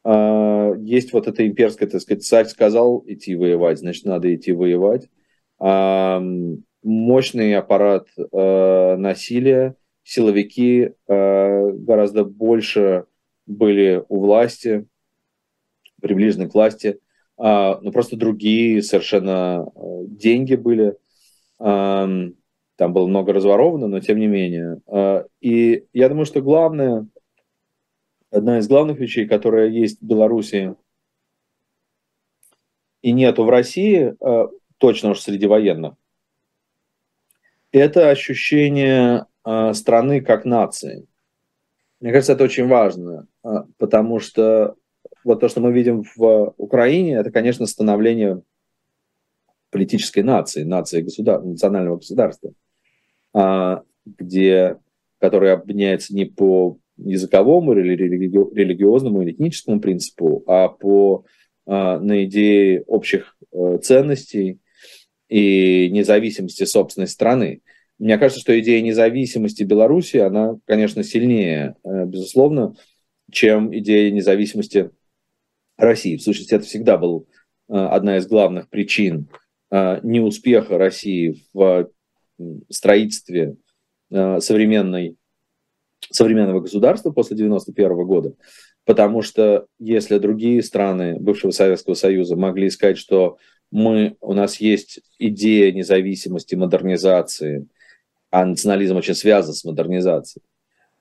[0.06, 5.10] Есть вот эта имперская, так сказать, царь сказал идти воевать, значит, надо идти воевать.
[6.82, 13.06] Мощный аппарат э, насилия, силовики э, гораздо больше
[13.46, 14.88] были у власти,
[16.02, 17.00] приближены к власти,
[17.38, 19.66] но просто другие совершенно
[20.08, 20.96] деньги были
[22.80, 24.80] там было много разворовано, но тем не менее.
[24.88, 27.08] А, и я думаю, что главное,
[28.32, 30.76] одна из главных вещей, которая есть в Беларуси
[33.02, 34.48] и нету в России, а,
[34.78, 35.96] точно уж среди военных,
[37.74, 41.08] это ощущение а, страны как нации.
[42.00, 43.28] Мне кажется, это очень важно,
[43.78, 44.76] потому что
[45.24, 48.42] вот то, что мы видим в Украине, это, конечно, становление
[49.70, 51.44] политической нации, нации государ...
[51.44, 52.54] национального государства.
[53.34, 54.78] А, где,
[55.20, 61.26] который объединяется не по языковому или религи, религиозному или этническому принципу, а по
[61.66, 64.60] а, на идее общих э, ценностей
[65.28, 67.62] и независимости собственной страны.
[68.00, 72.76] Мне кажется, что идея независимости Беларуси, она, конечно, сильнее, э, безусловно,
[73.32, 74.90] чем идея независимости
[75.78, 76.18] России.
[76.18, 77.28] В сущности, это всегда был
[77.70, 79.30] э, одна из главных причин
[79.72, 81.92] неуспеха России в
[82.70, 83.56] строительстве
[84.12, 85.18] э, современной,
[86.10, 88.34] современного государства после 1991 года.
[88.86, 93.38] Потому что если другие страны бывшего Советского Союза могли сказать, что
[93.72, 97.68] мы, у нас есть идея независимости, модернизации,
[98.32, 100.44] а национализм очень связан с модернизацией,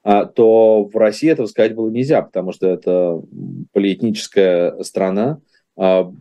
[0.03, 3.21] а, то в России этого сказать было нельзя, потому что это
[3.73, 5.41] полиэтническая страна,
[5.77, 6.13] а,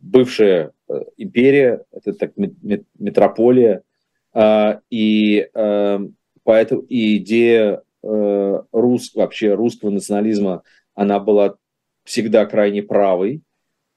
[0.00, 2.32] бывшая э, империя, это так
[2.98, 3.82] метрополия,
[4.32, 6.14] а, и эм,
[6.44, 10.62] поэтому и идея э, рус, вообще русского национализма,
[10.94, 11.56] она была
[12.04, 13.42] всегда крайне правой,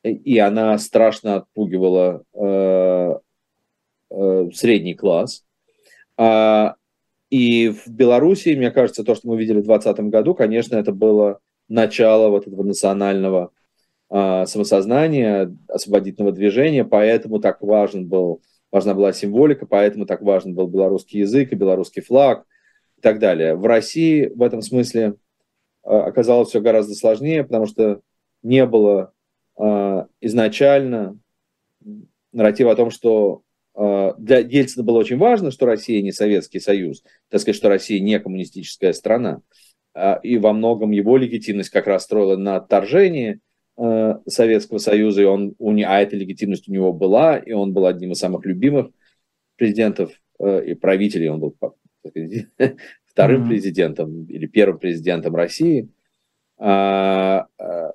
[0.04, 3.14] и она страшно отпугивала э,
[4.12, 5.44] э, средний класс.
[6.20, 6.76] А,
[7.30, 11.40] и в Беларуси, мне кажется, то, что мы видели в 2020 году, конечно, это было
[11.70, 13.52] начало вот этого национального
[14.10, 20.68] а, самосознания, освободительного движения, поэтому так важен был важна была символика, поэтому так важен был
[20.68, 22.46] белорусский язык и белорусский флаг
[22.98, 23.56] и так далее.
[23.56, 25.16] В России в этом смысле
[25.86, 28.02] э, оказалось все гораздо сложнее, потому что
[28.44, 29.14] не было
[30.22, 31.20] изначально
[32.32, 33.44] нарратива о том, что
[34.18, 38.20] для Ельцина было очень важно, что Россия не Советский Союз, так сказать, что Россия не
[38.20, 39.42] коммунистическая страна.
[40.24, 43.40] И во многом его легитимность как раз строила на отторжении
[43.82, 45.56] Э, Советского Союза, и он,
[45.88, 48.92] а эта легитимность у него была, и он был одним из самых любимых
[49.56, 51.56] президентов и правителей, он был
[53.06, 53.48] вторым mm-hmm.
[53.48, 55.88] президентом или первым президентом России.
[56.58, 57.94] А, а,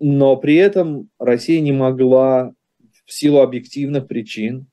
[0.00, 2.52] но при этом Россия не могла
[3.06, 4.66] в силу объективных причин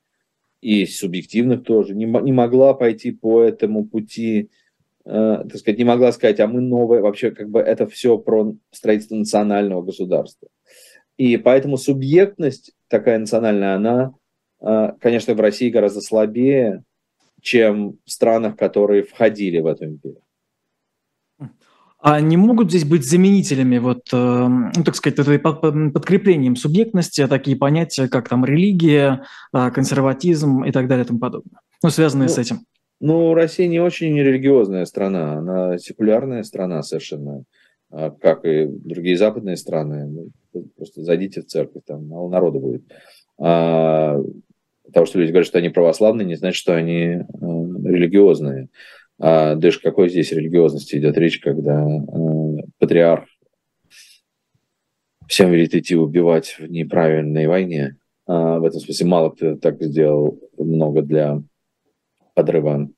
[0.64, 4.50] и субъективных тоже, не, не могла пойти по этому пути
[5.06, 8.56] э, так сказать, не могла сказать, а мы новое, вообще как бы это все про
[8.72, 10.48] строительство национального государства.
[11.18, 14.14] И поэтому субъектность такая национальная, она,
[14.62, 16.84] э, конечно, в России гораздо слабее,
[17.42, 20.23] чем в странах, которые входили в эту империю.
[22.06, 28.10] А не могут здесь быть заменителями, вот, э, ну, так сказать, подкреплением субъектности, такие понятия,
[28.10, 29.24] как там религия,
[29.54, 32.60] э, консерватизм и так далее и тому подобное, ну, связанные ну, с этим?
[33.00, 37.46] Ну, Россия не очень религиозная страна, она секулярная страна совершенно,
[37.90, 40.32] а, как и другие западные страны.
[40.54, 42.84] Ну, просто зайдите в церковь, там мало народу будет.
[43.40, 44.20] А,
[44.94, 48.68] того, что люди говорят, что они православные, не значит, что они а, религиозные.
[49.20, 51.98] А, даже какой здесь религиозности идет речь, когда а,
[52.80, 53.26] патриарх
[55.28, 57.98] всем велит идти убивать в неправильной войне.
[58.26, 61.42] А, в этом смысле мало кто так сделал много для
[62.34, 62.90] подрыва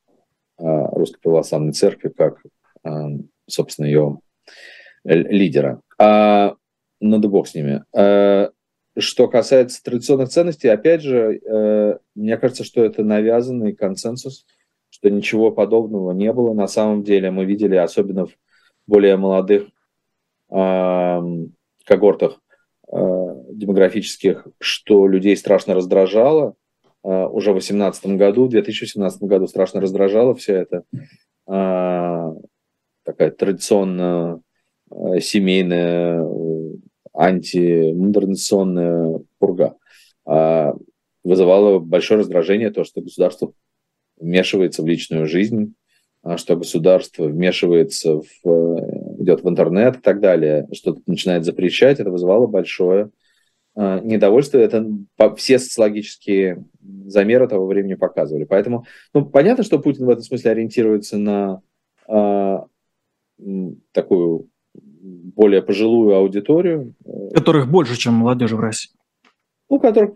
[0.58, 2.42] а, Русской Православной Церкви как,
[2.84, 3.10] а,
[3.48, 4.20] собственно, ее
[5.04, 5.82] лидера.
[5.98, 6.56] А,
[7.00, 7.84] ну да бог с ними.
[7.96, 8.50] А,
[8.98, 14.46] что касается традиционных ценностей, опять же, э, мне кажется, что это навязанный консенсус,
[14.96, 16.54] что ничего подобного не было.
[16.54, 18.32] На самом деле мы видели, особенно в
[18.88, 19.68] более молодых
[21.86, 22.40] когортах
[22.90, 26.56] демографических, что людей страшно раздражало
[27.04, 30.84] уже в 2018 году, в 2018 году страшно раздражало все это.
[33.04, 34.40] Такая традиционно
[35.20, 36.26] семейная
[37.14, 39.76] антимодернизационная пурга.
[41.26, 43.52] Вызывало большое раздражение то, что государство
[44.18, 45.76] вмешивается в личную жизнь,
[46.38, 52.48] что государство вмешивается в, идет в интернет и так далее, что начинает запрещать, это вызывало
[52.48, 53.12] большое
[53.76, 54.88] Э, недовольство, это
[55.36, 56.64] все социологические
[57.08, 58.46] замеры того времени показывали.
[58.46, 61.62] Поэтому, ну, понятно, что Путин в этом смысле ориентируется на
[62.08, 62.58] э,
[63.92, 66.94] такую более пожилую аудиторию.
[67.34, 68.95] Которых больше, чем молодежи в России.
[69.70, 70.14] Ну, которых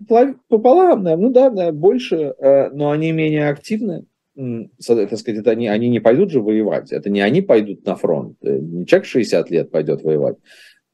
[0.48, 4.06] пополам, ну да, больше, э, но они менее активны.
[4.36, 6.92] Так сказать, это они, они не пойдут же воевать.
[6.92, 8.38] Это не они пойдут на фронт.
[8.42, 10.38] Э, не человек 60 лет пойдет воевать.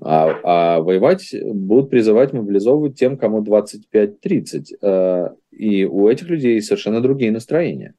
[0.01, 4.77] А, а воевать будут призывать, мобилизовывать тем, кому 25-30.
[4.81, 7.93] Э, и у этих людей совершенно другие настроения.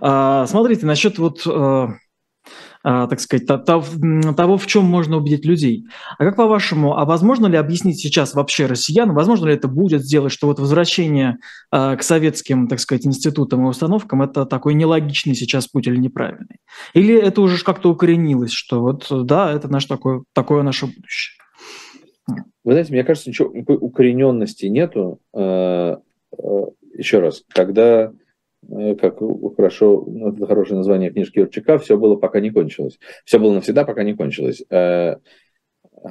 [0.00, 1.46] А, смотрите, насчет вот
[2.86, 5.86] так сказать, того, в чем можно убедить людей.
[6.18, 10.30] А как по-вашему, а возможно ли объяснить сейчас вообще россиян, возможно ли это будет сделать,
[10.30, 11.38] что вот возвращение
[11.72, 16.60] а, к советским, так сказать, институтам и установкам это такой нелогичный сейчас путь или неправильный?
[16.94, 21.36] Или это уже как-то укоренилось, что вот да, это наш такое, такое наше будущее?
[22.62, 25.18] Вы знаете, мне кажется, ничего, укорененности нету.
[25.34, 25.96] Э,
[26.38, 28.12] э, Еще раз, когда
[29.00, 29.18] как
[29.56, 32.98] хорошо, ну, это хорошее название книжки Юрчака, все было пока не кончилось.
[33.24, 34.62] Все было навсегда, пока не кончилось.
[34.70, 35.16] Э,
[36.02, 36.08] э,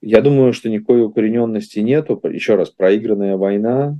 [0.00, 2.20] я думаю, что никакой укорененности нету.
[2.24, 3.98] Еще раз, проигранная война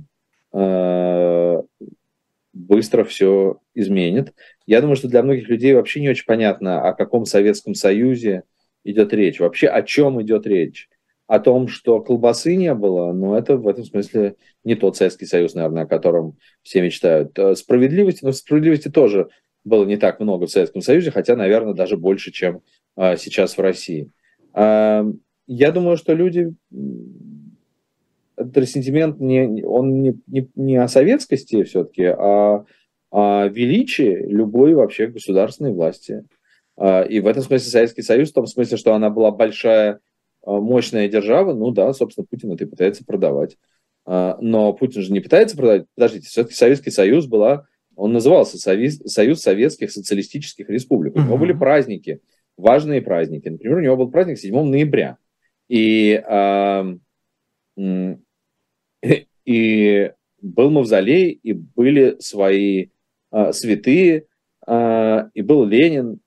[2.53, 4.33] быстро все изменит.
[4.65, 8.43] Я думаю, что для многих людей вообще не очень понятно, о каком Советском Союзе
[8.83, 9.39] идет речь.
[9.39, 10.89] Вообще о чем идет речь
[11.29, 15.53] о том, что колбасы не было, но это в этом смысле не тот Советский Союз,
[15.53, 17.37] наверное, о котором все мечтают.
[17.37, 19.29] Э, справедливости, но справедливости тоже
[19.63, 22.61] было не так много в Советском Союзе, хотя, наверное, даже больше, чем
[22.95, 24.09] а, сейчас в России.
[24.53, 25.05] А,
[25.45, 26.51] я думаю, что люди
[28.35, 32.65] этот ресентимент не, он не, не, не о советскости все-таки, а
[33.11, 36.23] о величии любой вообще государственной власти.
[36.75, 39.99] А, и в этом смысле Советский Союз, в том смысле, что она была большая
[40.57, 43.57] мощная держава, ну да, собственно, Путин это и пытается продавать.
[44.05, 45.85] А, но Путин же не пытается продавать.
[45.95, 51.15] Подождите, все-таки Советский Союз была, он назывался Союз, Союз Советских Социалистических Республик.
[51.15, 52.21] У него были праздники,
[52.57, 53.49] важные праздники.
[53.49, 55.17] Например, у него был праздник 7 ноября.
[55.67, 56.19] И,
[59.45, 62.87] и был мавзолей, и были свои
[63.29, 64.25] а, святые,
[64.67, 66.19] и был Ленин,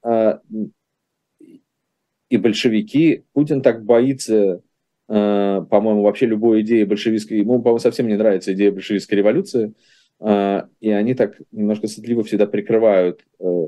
[2.32, 3.24] и большевики.
[3.34, 4.62] Путин так боится,
[5.06, 7.36] э, по-моему, вообще любой идеи большевистской.
[7.36, 9.74] Ему, по-моему, совсем не нравится идея большевистской революции.
[10.18, 13.66] Э, и они так немножко стыдливо всегда прикрывают э,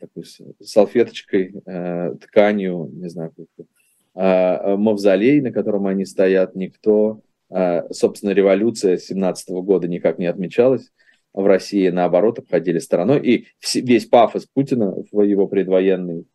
[0.00, 0.24] такой
[0.60, 1.62] салфеточкой,
[2.20, 3.32] тканью, не знаю,
[4.14, 7.22] мавзолей, на котором они стоят, никто.
[7.90, 10.90] Собственно, революция 17 года никак не отмечалась
[11.32, 13.20] в России, наоборот, обходили стороной.
[13.20, 13.46] И
[13.80, 16.26] весь пафос Путина в его предвоенной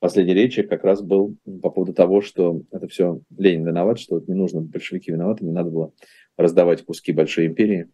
[0.00, 4.34] последней речи как раз был по поводу того, что это все Ленин виноват, что не
[4.34, 5.92] нужно большевики виноваты, не надо было
[6.36, 7.88] раздавать куски большой империи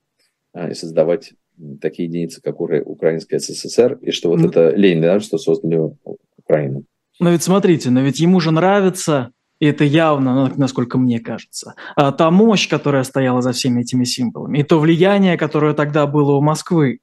[0.53, 1.33] а, и создавать
[1.81, 5.81] такие единицы, как Украинская СССР, и что вот ну, это Ленин виноват, что создали
[6.37, 6.85] Украину.
[7.21, 9.31] Но ведь смотрите, но ведь ему же нравится,
[9.61, 14.59] и это явно, насколько мне кажется, а, та мощь, которая стояла за всеми этими символами,
[14.59, 16.99] и то влияние, которое тогда было у Москвы.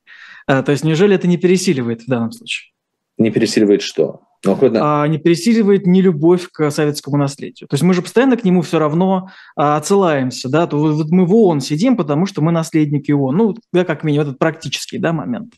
[0.47, 2.73] А, то есть неужели это не пересиливает в данном случае?
[3.17, 4.21] Не пересиливает что?
[4.43, 7.67] Но а, не пересиливает ни любовь к советскому наследию.
[7.67, 11.25] То есть мы же постоянно к нему все равно а, отсылаемся, да, то вот мы
[11.25, 15.13] в ООН сидим, потому что мы наследники ООН, ну, да, как минимум, этот практический, да,
[15.13, 15.53] момент.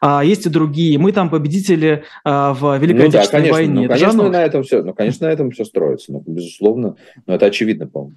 [0.00, 3.88] А есть и другие, мы там победители а, в Великой ну, Отечественной да, конечно, войне.
[3.88, 4.28] Ну, конечно, оно...
[4.30, 8.16] на этом все, ну, конечно, на этом все строится, ну, безусловно, но это очевидно, по-моему.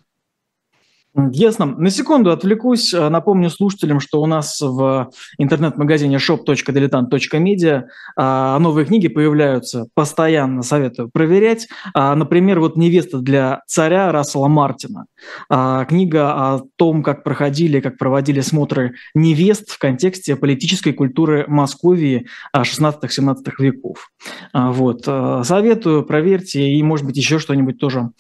[1.14, 1.66] Ясно.
[1.66, 2.94] На секунду отвлекусь.
[2.94, 7.84] Э, напомню слушателям, что у нас в интернет-магазине shop.diletant.media
[8.16, 11.68] а, новые книги появляются постоянно, советую проверять.
[11.94, 15.06] А, например, вот «Невеста для царя» Рассела Мартина.
[15.50, 22.28] А, книга о том, как проходили, как проводили смотры невест в контексте политической культуры Московии
[22.56, 24.10] 16-17 веков.
[24.54, 25.04] Вот.
[25.04, 28.12] Советую, проверьте и, может быть, еще что-нибудь тоже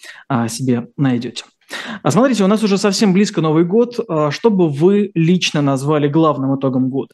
[0.49, 1.45] себе найдете.
[2.03, 3.99] А смотрите, у нас уже совсем близко Новый год.
[4.07, 7.13] А что бы вы лично назвали главным итогом года?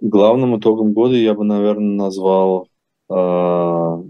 [0.00, 2.68] Главным итогом года я бы, наверное, назвал
[3.10, 4.02] э,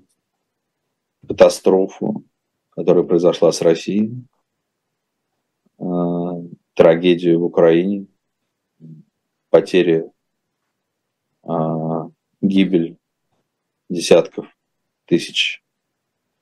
[1.26, 2.24] катастрофу,
[2.70, 4.24] которая произошла с Россией,
[5.78, 6.42] а,
[6.74, 8.06] трагедию в Украине,
[9.50, 10.10] потери,
[11.42, 12.08] а,
[12.40, 12.96] гибель
[13.88, 14.46] десятков
[15.06, 15.63] тысяч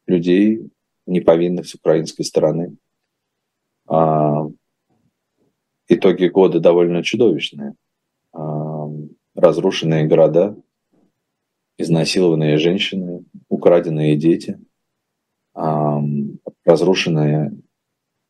[0.06, 0.70] людей,
[1.06, 2.76] неповинных с украинской стороны.
[3.86, 4.46] А,
[5.88, 7.74] итоги года довольно чудовищные.
[9.34, 10.56] Разрушенные города,
[11.78, 14.58] изнасилованные женщины, украденные дети,
[16.64, 17.52] разрушенная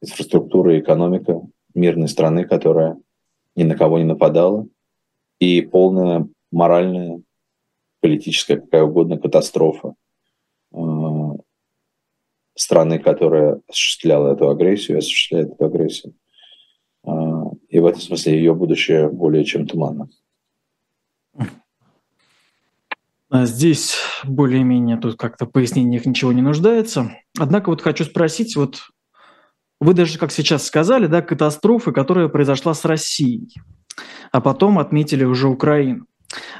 [0.00, 1.40] инфраструктура и экономика
[1.74, 2.98] мирной страны, которая
[3.54, 4.66] ни на кого не нападала,
[5.38, 7.22] и полная моральная,
[8.00, 9.94] политическая, какая угодно катастрофа
[12.54, 16.14] страны, которая осуществляла эту агрессию, осуществляет эту агрессию.
[17.68, 20.08] И в этом смысле ее будущее более чем туманно.
[23.30, 27.16] А здесь более-менее тут как-то пояснениях ничего не нуждается.
[27.38, 28.82] Однако вот хочу спросить, вот
[29.80, 33.54] вы даже, как сейчас сказали, да, катастрофы, которая произошла с Россией,
[34.30, 36.04] а потом отметили уже Украину.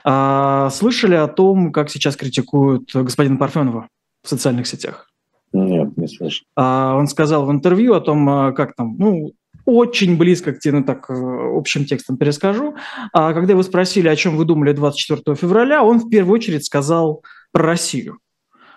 [0.03, 3.89] А слышали о том, как сейчас критикуют господина Парфенова
[4.23, 5.11] в социальных сетях?
[5.53, 6.45] Нет, не слышал.
[6.57, 9.33] А он сказал в интервью о том, а, как там, ну,
[9.65, 12.75] очень близко к тебе, ну так, э, общим текстом перескажу.
[13.13, 17.23] А когда вы спросили, о чем вы думали 24 февраля, он в первую очередь сказал
[17.53, 18.19] про Россию,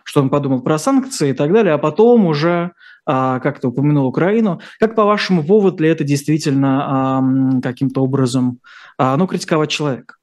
[0.04, 2.72] что он подумал про санкции и так далее, а потом уже
[3.06, 4.62] а, как-то упомянул Украину.
[4.80, 8.60] Как, по-вашему, повод ли это действительно а, каким-то образом,
[8.98, 10.16] а, ну, критиковать человека?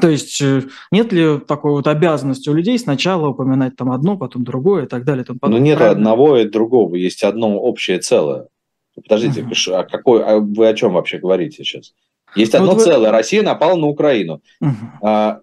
[0.00, 4.44] То есть э, нет ли такой вот обязанности у людей сначала упоминать там одно, потом
[4.44, 5.24] другое и так далее?
[5.24, 5.98] Там, потом, ну нет правильно?
[5.98, 8.48] одного и другого, есть одно общее целое.
[8.94, 9.74] Подождите, uh-huh.
[9.74, 11.94] а какой, а вы о чем вообще говорите сейчас?
[12.34, 13.10] Есть ну, одно вот целое.
[13.10, 13.16] Вы...
[13.16, 14.42] Россия напала на Украину.
[14.62, 14.70] Uh-huh.
[15.02, 15.40] А,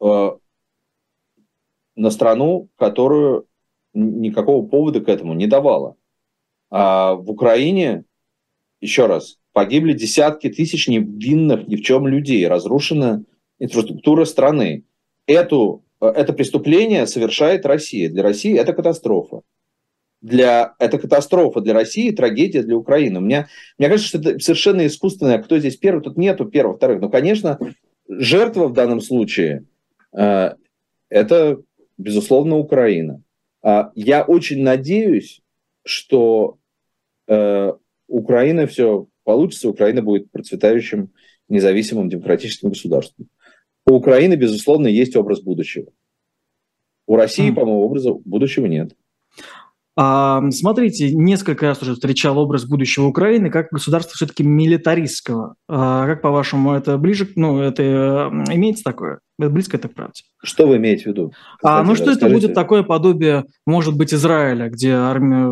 [0.00, 0.36] а,
[1.94, 3.46] на страну, которую
[3.94, 5.96] никакого повода к этому не давала.
[6.70, 8.04] А в Украине,
[8.80, 13.24] еще раз, погибли десятки тысяч невинных ни в чем людей, разрушена
[13.58, 14.84] инфраструктура страны.
[15.26, 18.08] Эту, это преступление совершает Россия.
[18.08, 19.42] Для России это катастрофа
[20.20, 23.20] для, это катастрофа для России, трагедия для Украины.
[23.20, 23.48] Меня,
[23.78, 25.38] мне кажется, что это совершенно искусственное.
[25.38, 26.02] Кто здесь первый?
[26.02, 27.00] Тут нету первых, вторых.
[27.00, 27.58] Ну, конечно,
[28.08, 29.64] жертва в данном случае
[30.16, 30.54] э,
[31.08, 31.60] это,
[31.98, 33.22] безусловно, Украина.
[33.62, 35.42] А я очень надеюсь,
[35.84, 36.58] что
[37.28, 37.72] э,
[38.08, 41.10] Украина все получится, Украина будет процветающим,
[41.48, 43.28] независимым демократическим государством.
[43.88, 45.86] У Украины, безусловно, есть образ будущего.
[47.06, 48.96] У России, по-моему, образа будущего нет.
[49.98, 55.54] А, смотрите, несколько раз уже встречал образ будущего Украины как государства все-таки милитаристского.
[55.68, 57.82] А, как по-вашему, это ближе, ну, это
[58.50, 59.20] имеется такое?
[59.38, 60.22] Это близко это к правде?
[60.42, 61.32] Что вы имеете в виду?
[61.62, 65.46] А, ну, что это будет такое подобие, может быть, Израиля, где армия,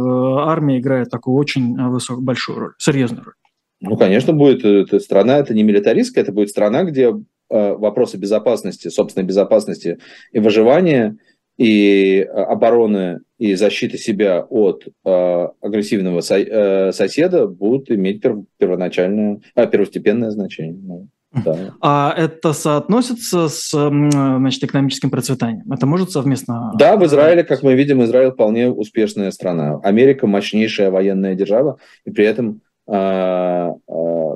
[0.46, 3.34] армия играет такую очень высокую, большую роль, серьезную роль?
[3.80, 4.64] Ну, конечно, будет.
[4.64, 7.12] Эта страна, это не милитаристская, это будет страна, где э,
[7.50, 9.98] вопросы безопасности, собственной безопасности
[10.32, 11.16] и выживания–
[11.56, 18.38] и э, обороны и защиты себя от э, агрессивного со, э, соседа будут иметь пер,
[18.58, 20.80] первоначальное, э, первостепенное значение.
[20.82, 21.08] Ну,
[21.44, 21.74] да.
[21.80, 25.70] А это соотносится с значит, экономическим процветанием?
[25.72, 26.72] Это может совместно?
[26.78, 29.80] Да, в Израиле, как мы видим, Израиль вполне успешная страна.
[29.82, 34.30] Америка мощнейшая военная держава, и при этом э, э,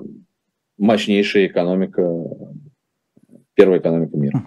[0.76, 2.02] мощнейшая экономика,
[3.58, 4.44] первая экономика мира.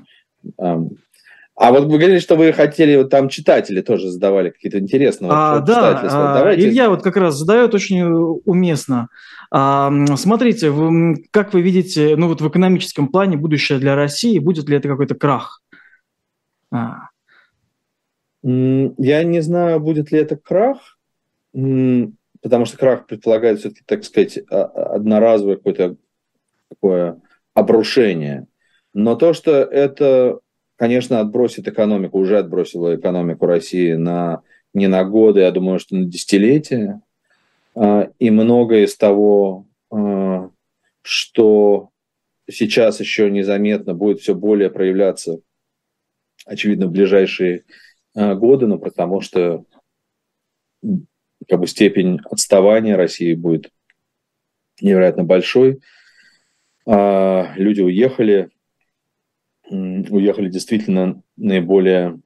[0.58, 5.60] А вот вы говорили, что вы хотели, вот там читатели тоже задавали какие-то интересные а,
[5.60, 6.68] Да, а, Давайте...
[6.68, 8.02] Илья вот как раз задает очень
[8.46, 9.10] уместно.
[9.52, 14.70] А, смотрите, вы, как вы видите, ну вот в экономическом плане будущее для России, будет
[14.70, 15.62] ли это какой-то крах?
[16.72, 17.10] А.
[18.44, 20.98] Я не знаю, будет ли это крах,
[21.52, 24.64] потому что крах предполагает все-таки, так сказать, а,
[24.96, 25.98] одноразовое какое-то
[26.70, 27.22] такое
[27.54, 28.48] обрушение.
[28.94, 30.40] Но то, что это
[30.82, 34.42] конечно, отбросит экономику, уже отбросила экономику России на
[34.74, 37.02] не на годы, я думаю, что на десятилетия.
[37.76, 40.50] А, и многое из того, а,
[41.04, 41.90] что
[42.50, 45.42] сейчас еще незаметно, будет все более проявляться,
[46.48, 47.64] очевидно, в ближайшие
[48.16, 49.64] а, годы, но потому что
[51.48, 53.70] как бы степень отставания России будет
[54.82, 55.80] невероятно большой.
[56.88, 58.50] Люди уехали,
[59.72, 62.20] уехали действительно наиболее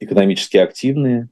[0.00, 1.28] экономически активные.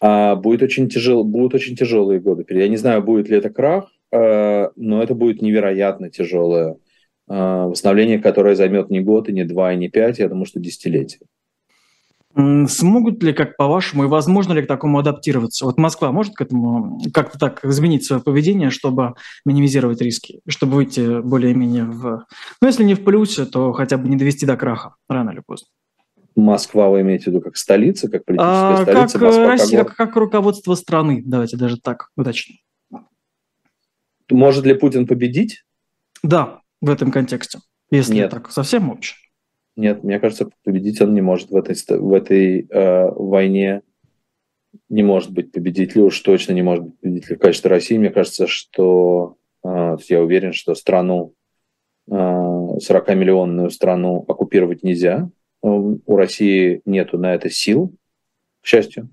[0.00, 2.46] А будет очень тяжело, будут очень тяжелые годы.
[2.48, 6.78] Я не знаю, будет ли это крах, а, но это будет невероятно тяжелое
[7.28, 10.58] а, восстановление, которое займет не год, и не два, и не пять, я думаю, что
[10.58, 11.20] десятилетие.
[12.36, 15.64] Смогут ли, как по-вашему, и возможно ли к такому адаптироваться?
[15.64, 19.14] Вот Москва может к этому как-то так изменить свое поведение, чтобы
[19.44, 22.24] минимизировать риски, чтобы выйти более-менее в...
[22.62, 25.66] Ну, если не в плюсе, то хотя бы не довести до краха рано или поздно.
[26.36, 29.18] Москва, вы имеете в виду как столица, как политическая а, столица?
[29.18, 32.54] Как Москва, Россия, как, как руководство страны, давайте даже так удачно.
[34.30, 35.64] Может ли Путин победить?
[36.22, 37.58] Да, в этом контексте,
[37.90, 38.30] если Нет.
[38.30, 39.16] так совсем общем.
[39.80, 43.80] Нет, мне кажется, победить он не может в этой, в этой э, войне.
[44.90, 47.96] Не может быть победителем, уж точно не может быть победителем в качестве России.
[47.96, 51.32] Мне кажется, что э, я уверен, что страну,
[52.10, 55.30] э, 40-миллионную страну оккупировать нельзя.
[55.62, 57.94] У России нету на это сил,
[58.60, 59.08] к счастью.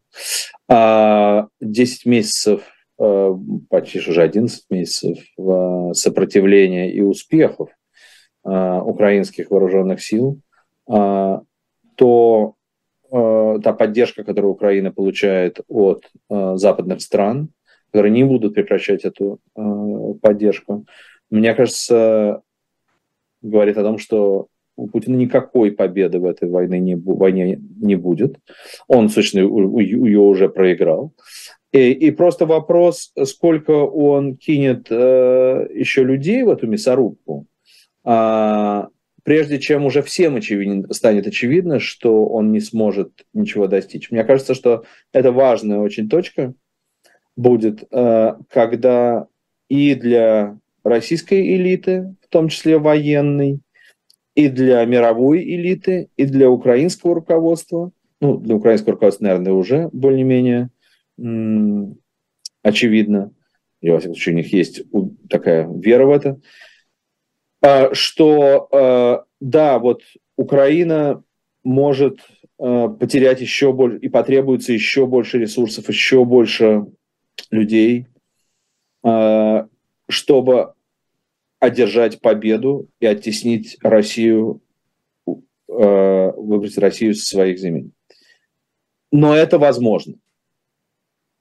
[0.67, 2.61] А 10 месяцев,
[2.99, 3.35] э,
[3.69, 7.69] почти уже 11 месяцев э, сопротивления и успехов
[8.43, 10.41] э, украинских вооруженных сил
[10.87, 12.55] то
[13.11, 17.49] а, та поддержка, которую Украина получает от а, западных стран,
[17.91, 19.39] которые не будут прекращать эту
[20.21, 20.85] поддержку,
[21.29, 22.41] мне кажется,
[23.41, 28.35] говорит о том, что у Путина никакой победы в этой войне не, войне не будет.
[28.87, 29.43] Он, собственно,
[29.79, 31.13] ее уже проиграл.
[31.71, 37.45] И, и просто вопрос, сколько он кинет э, еще людей в эту мясорубку,
[39.27, 44.09] прежде чем уже всем очевидно, станет очевидно, что он не сможет ничего достичь.
[44.09, 46.53] Мне кажется, что это важная очень точка
[47.35, 49.27] будет, э, когда
[49.67, 53.59] и для российской элиты, в том числе военной,
[54.33, 60.69] и для мировой элиты, и для украинского руководства, ну, для украинского руководства, наверное, уже более-менее
[62.63, 63.33] очевидно,
[63.81, 64.83] и, во всяком случае, у них есть
[65.29, 66.39] такая вера в это,
[67.93, 70.01] что а, да, вот
[70.35, 71.23] Украина
[71.63, 72.19] может
[72.59, 76.85] а, потерять еще больше и потребуется еще больше ресурсов, еще больше
[77.51, 78.07] людей,
[80.09, 80.73] чтобы
[81.59, 84.61] одержать победу и оттеснить Россию,
[85.67, 87.91] выбрать Россию со своих земель.
[89.11, 90.15] Но это возможно.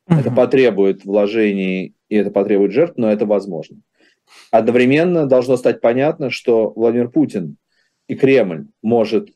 [0.07, 3.81] Это потребует вложений и это потребует жертв, но это возможно.
[4.51, 7.57] Одновременно должно стать понятно, что Владимир Путин
[8.09, 9.31] и Кремль может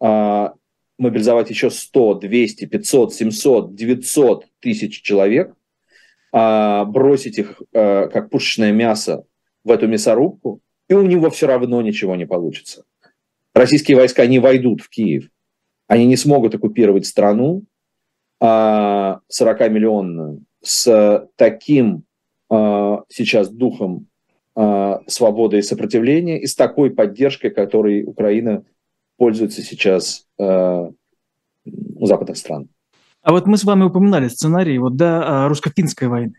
[0.00, 0.54] а,
[0.98, 5.54] мобилизовать еще 100, 200, 500, 700, 900 тысяч человек,
[6.32, 9.24] а, бросить их а, как пушечное мясо
[9.64, 12.84] в эту мясорубку, и у него все равно ничего не получится.
[13.54, 15.30] Российские войска не войдут в Киев.
[15.86, 17.64] Они не смогут оккупировать страну
[18.42, 22.02] 40-миллионную с таким
[22.50, 24.08] сейчас духом
[25.06, 28.64] свободы и сопротивления и с такой поддержкой, которой Украина
[29.16, 32.68] пользуется сейчас э, у западных стран.
[33.22, 36.34] А вот мы с вами упоминали сценарий вот, да, русско-финской войны,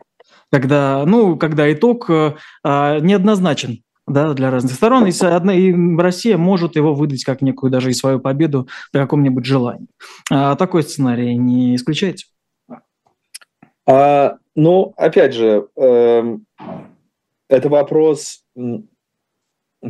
[0.50, 6.94] когда, ну, когда итог неоднозначен да, для разных сторон, и, одна, и Россия может его
[6.94, 9.88] выдать как некую даже и свою победу при каком-нибудь желании.
[10.30, 12.26] А такой сценарий не исключаете?
[13.88, 16.38] А, ну, опять же, э,
[17.48, 18.44] это вопрос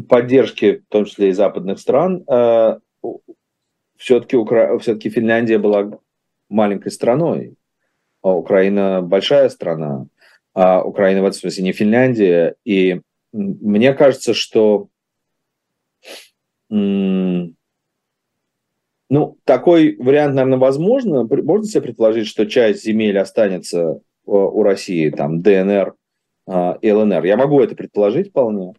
[0.09, 2.23] поддержки, в том числе и западных стран.
[2.27, 2.79] Э,
[3.97, 4.77] все-таки, Укра...
[4.79, 5.99] все-таки Финляндия была
[6.49, 7.55] маленькой страной,
[8.21, 10.07] а Украина большая страна,
[10.53, 12.55] а Украина в этом смысле не Финляндия.
[12.65, 13.01] И
[13.31, 14.89] мне кажется, что
[16.69, 17.55] ну,
[19.43, 21.25] такой вариант, наверное, возможно.
[21.25, 25.95] Можно себе предположить, что часть земель останется у России, там, ДНР,
[26.47, 27.25] и ЛНР.
[27.25, 28.73] Я могу это предположить вполне,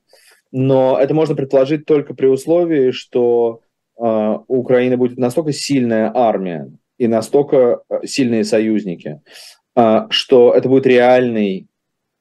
[0.52, 3.60] но это можно предположить только при условии, что
[3.98, 9.20] а, у Украины будет настолько сильная армия и настолько а, сильные союзники,
[10.08, 11.66] что это будет реальной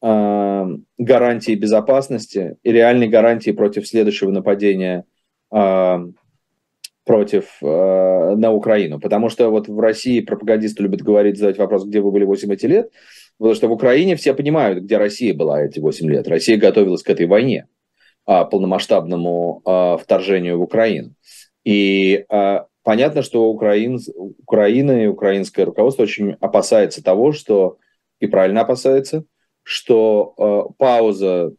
[0.02, 5.06] гарантией безопасности и реальной гарантией против следующего нападения
[7.06, 9.00] против на Украину.
[9.00, 12.66] Потому что вот в России пропагандисты любят говорить, задать вопрос, где вы были 8 эти
[12.66, 12.92] лет.
[13.38, 16.28] Потому что в Украине все понимают, где Россия была эти 8 лет.
[16.28, 17.68] Россия готовилась к этой войне,
[18.26, 21.14] а, полномасштабному а, вторжению в Украину.
[21.66, 27.78] И а, понятно, что Украин, Украина и украинское руководство очень опасается того, что,
[28.20, 29.26] и правильно опасается,
[29.64, 31.54] что пауза,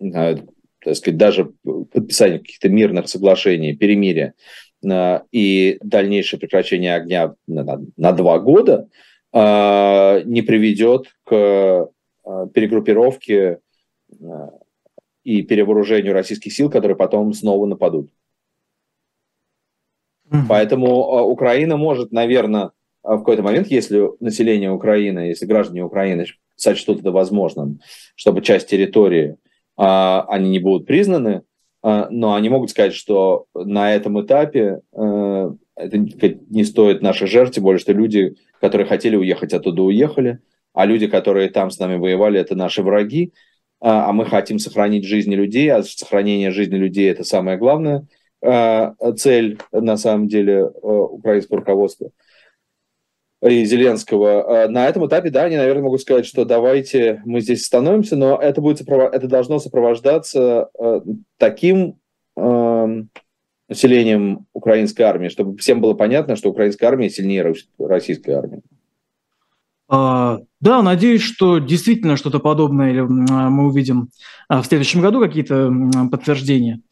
[0.00, 4.32] так сказать, даже подписание каких-то мирных соглашений, перемирия
[5.30, 8.88] и дальнейшее прекращение огня на, на два года–
[9.32, 11.88] не приведет к
[12.30, 13.60] а, перегруппировке
[14.22, 14.50] а,
[15.24, 18.10] и перевооружению российских сил, которые потом снова нападут.
[20.30, 20.42] Mm-hmm.
[20.48, 22.70] Поэтому э, Украина может, наверное,
[23.02, 27.80] в какой-то момент, если население Украины, если граждане Украины сочтут это возможным,
[28.14, 29.36] чтобы часть территории
[29.76, 31.42] а, они не будут признаны,
[31.82, 37.54] а, но они могут сказать, что на этом этапе а, это не стоит нашей жертв,
[37.54, 40.40] тем более, что люди, которые хотели уехать оттуда, уехали,
[40.72, 43.32] а люди, которые там с нами воевали, это наши враги,
[43.80, 48.06] а, а мы хотим сохранить жизни людей, а сохранение жизни людей– это самая главная
[49.18, 52.10] цель, на самом деле, украинского руководства–
[53.42, 54.64] и Зеленского.
[54.64, 58.36] А на этом этапе, да, они, наверное, могут сказать, что давайте мы здесь становимся, но
[58.36, 61.00] это, будет это должно сопровождаться э,
[61.38, 61.98] таким
[62.36, 63.02] э,
[63.70, 68.60] населением украинской армии, чтобы всем было понятно, что украинская армия сильнее российской армии.
[69.88, 74.10] А, да, надеюсь, что действительно что-то подобное мы увидим
[74.48, 75.72] в следующем году, какие-то
[76.10, 76.82] подтверждения.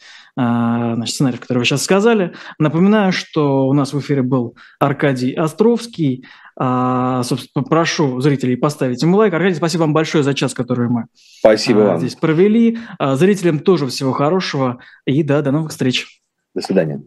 [0.41, 2.33] А, значит, сценарий, который вы сейчас сказали.
[2.61, 6.25] Напоминаю, что у нас в эфире был Аркадий Островский.
[6.57, 9.35] А, собственно, прошу зрителей поставить ему лайк.
[9.35, 11.07] Аркадий, спасибо вам большое за час, который мы
[11.41, 11.99] спасибо вам.
[11.99, 12.79] здесь провели.
[13.01, 14.79] Зрителям тоже всего хорошего.
[15.07, 16.21] И да, до новых встреч.
[16.55, 17.03] До свидания.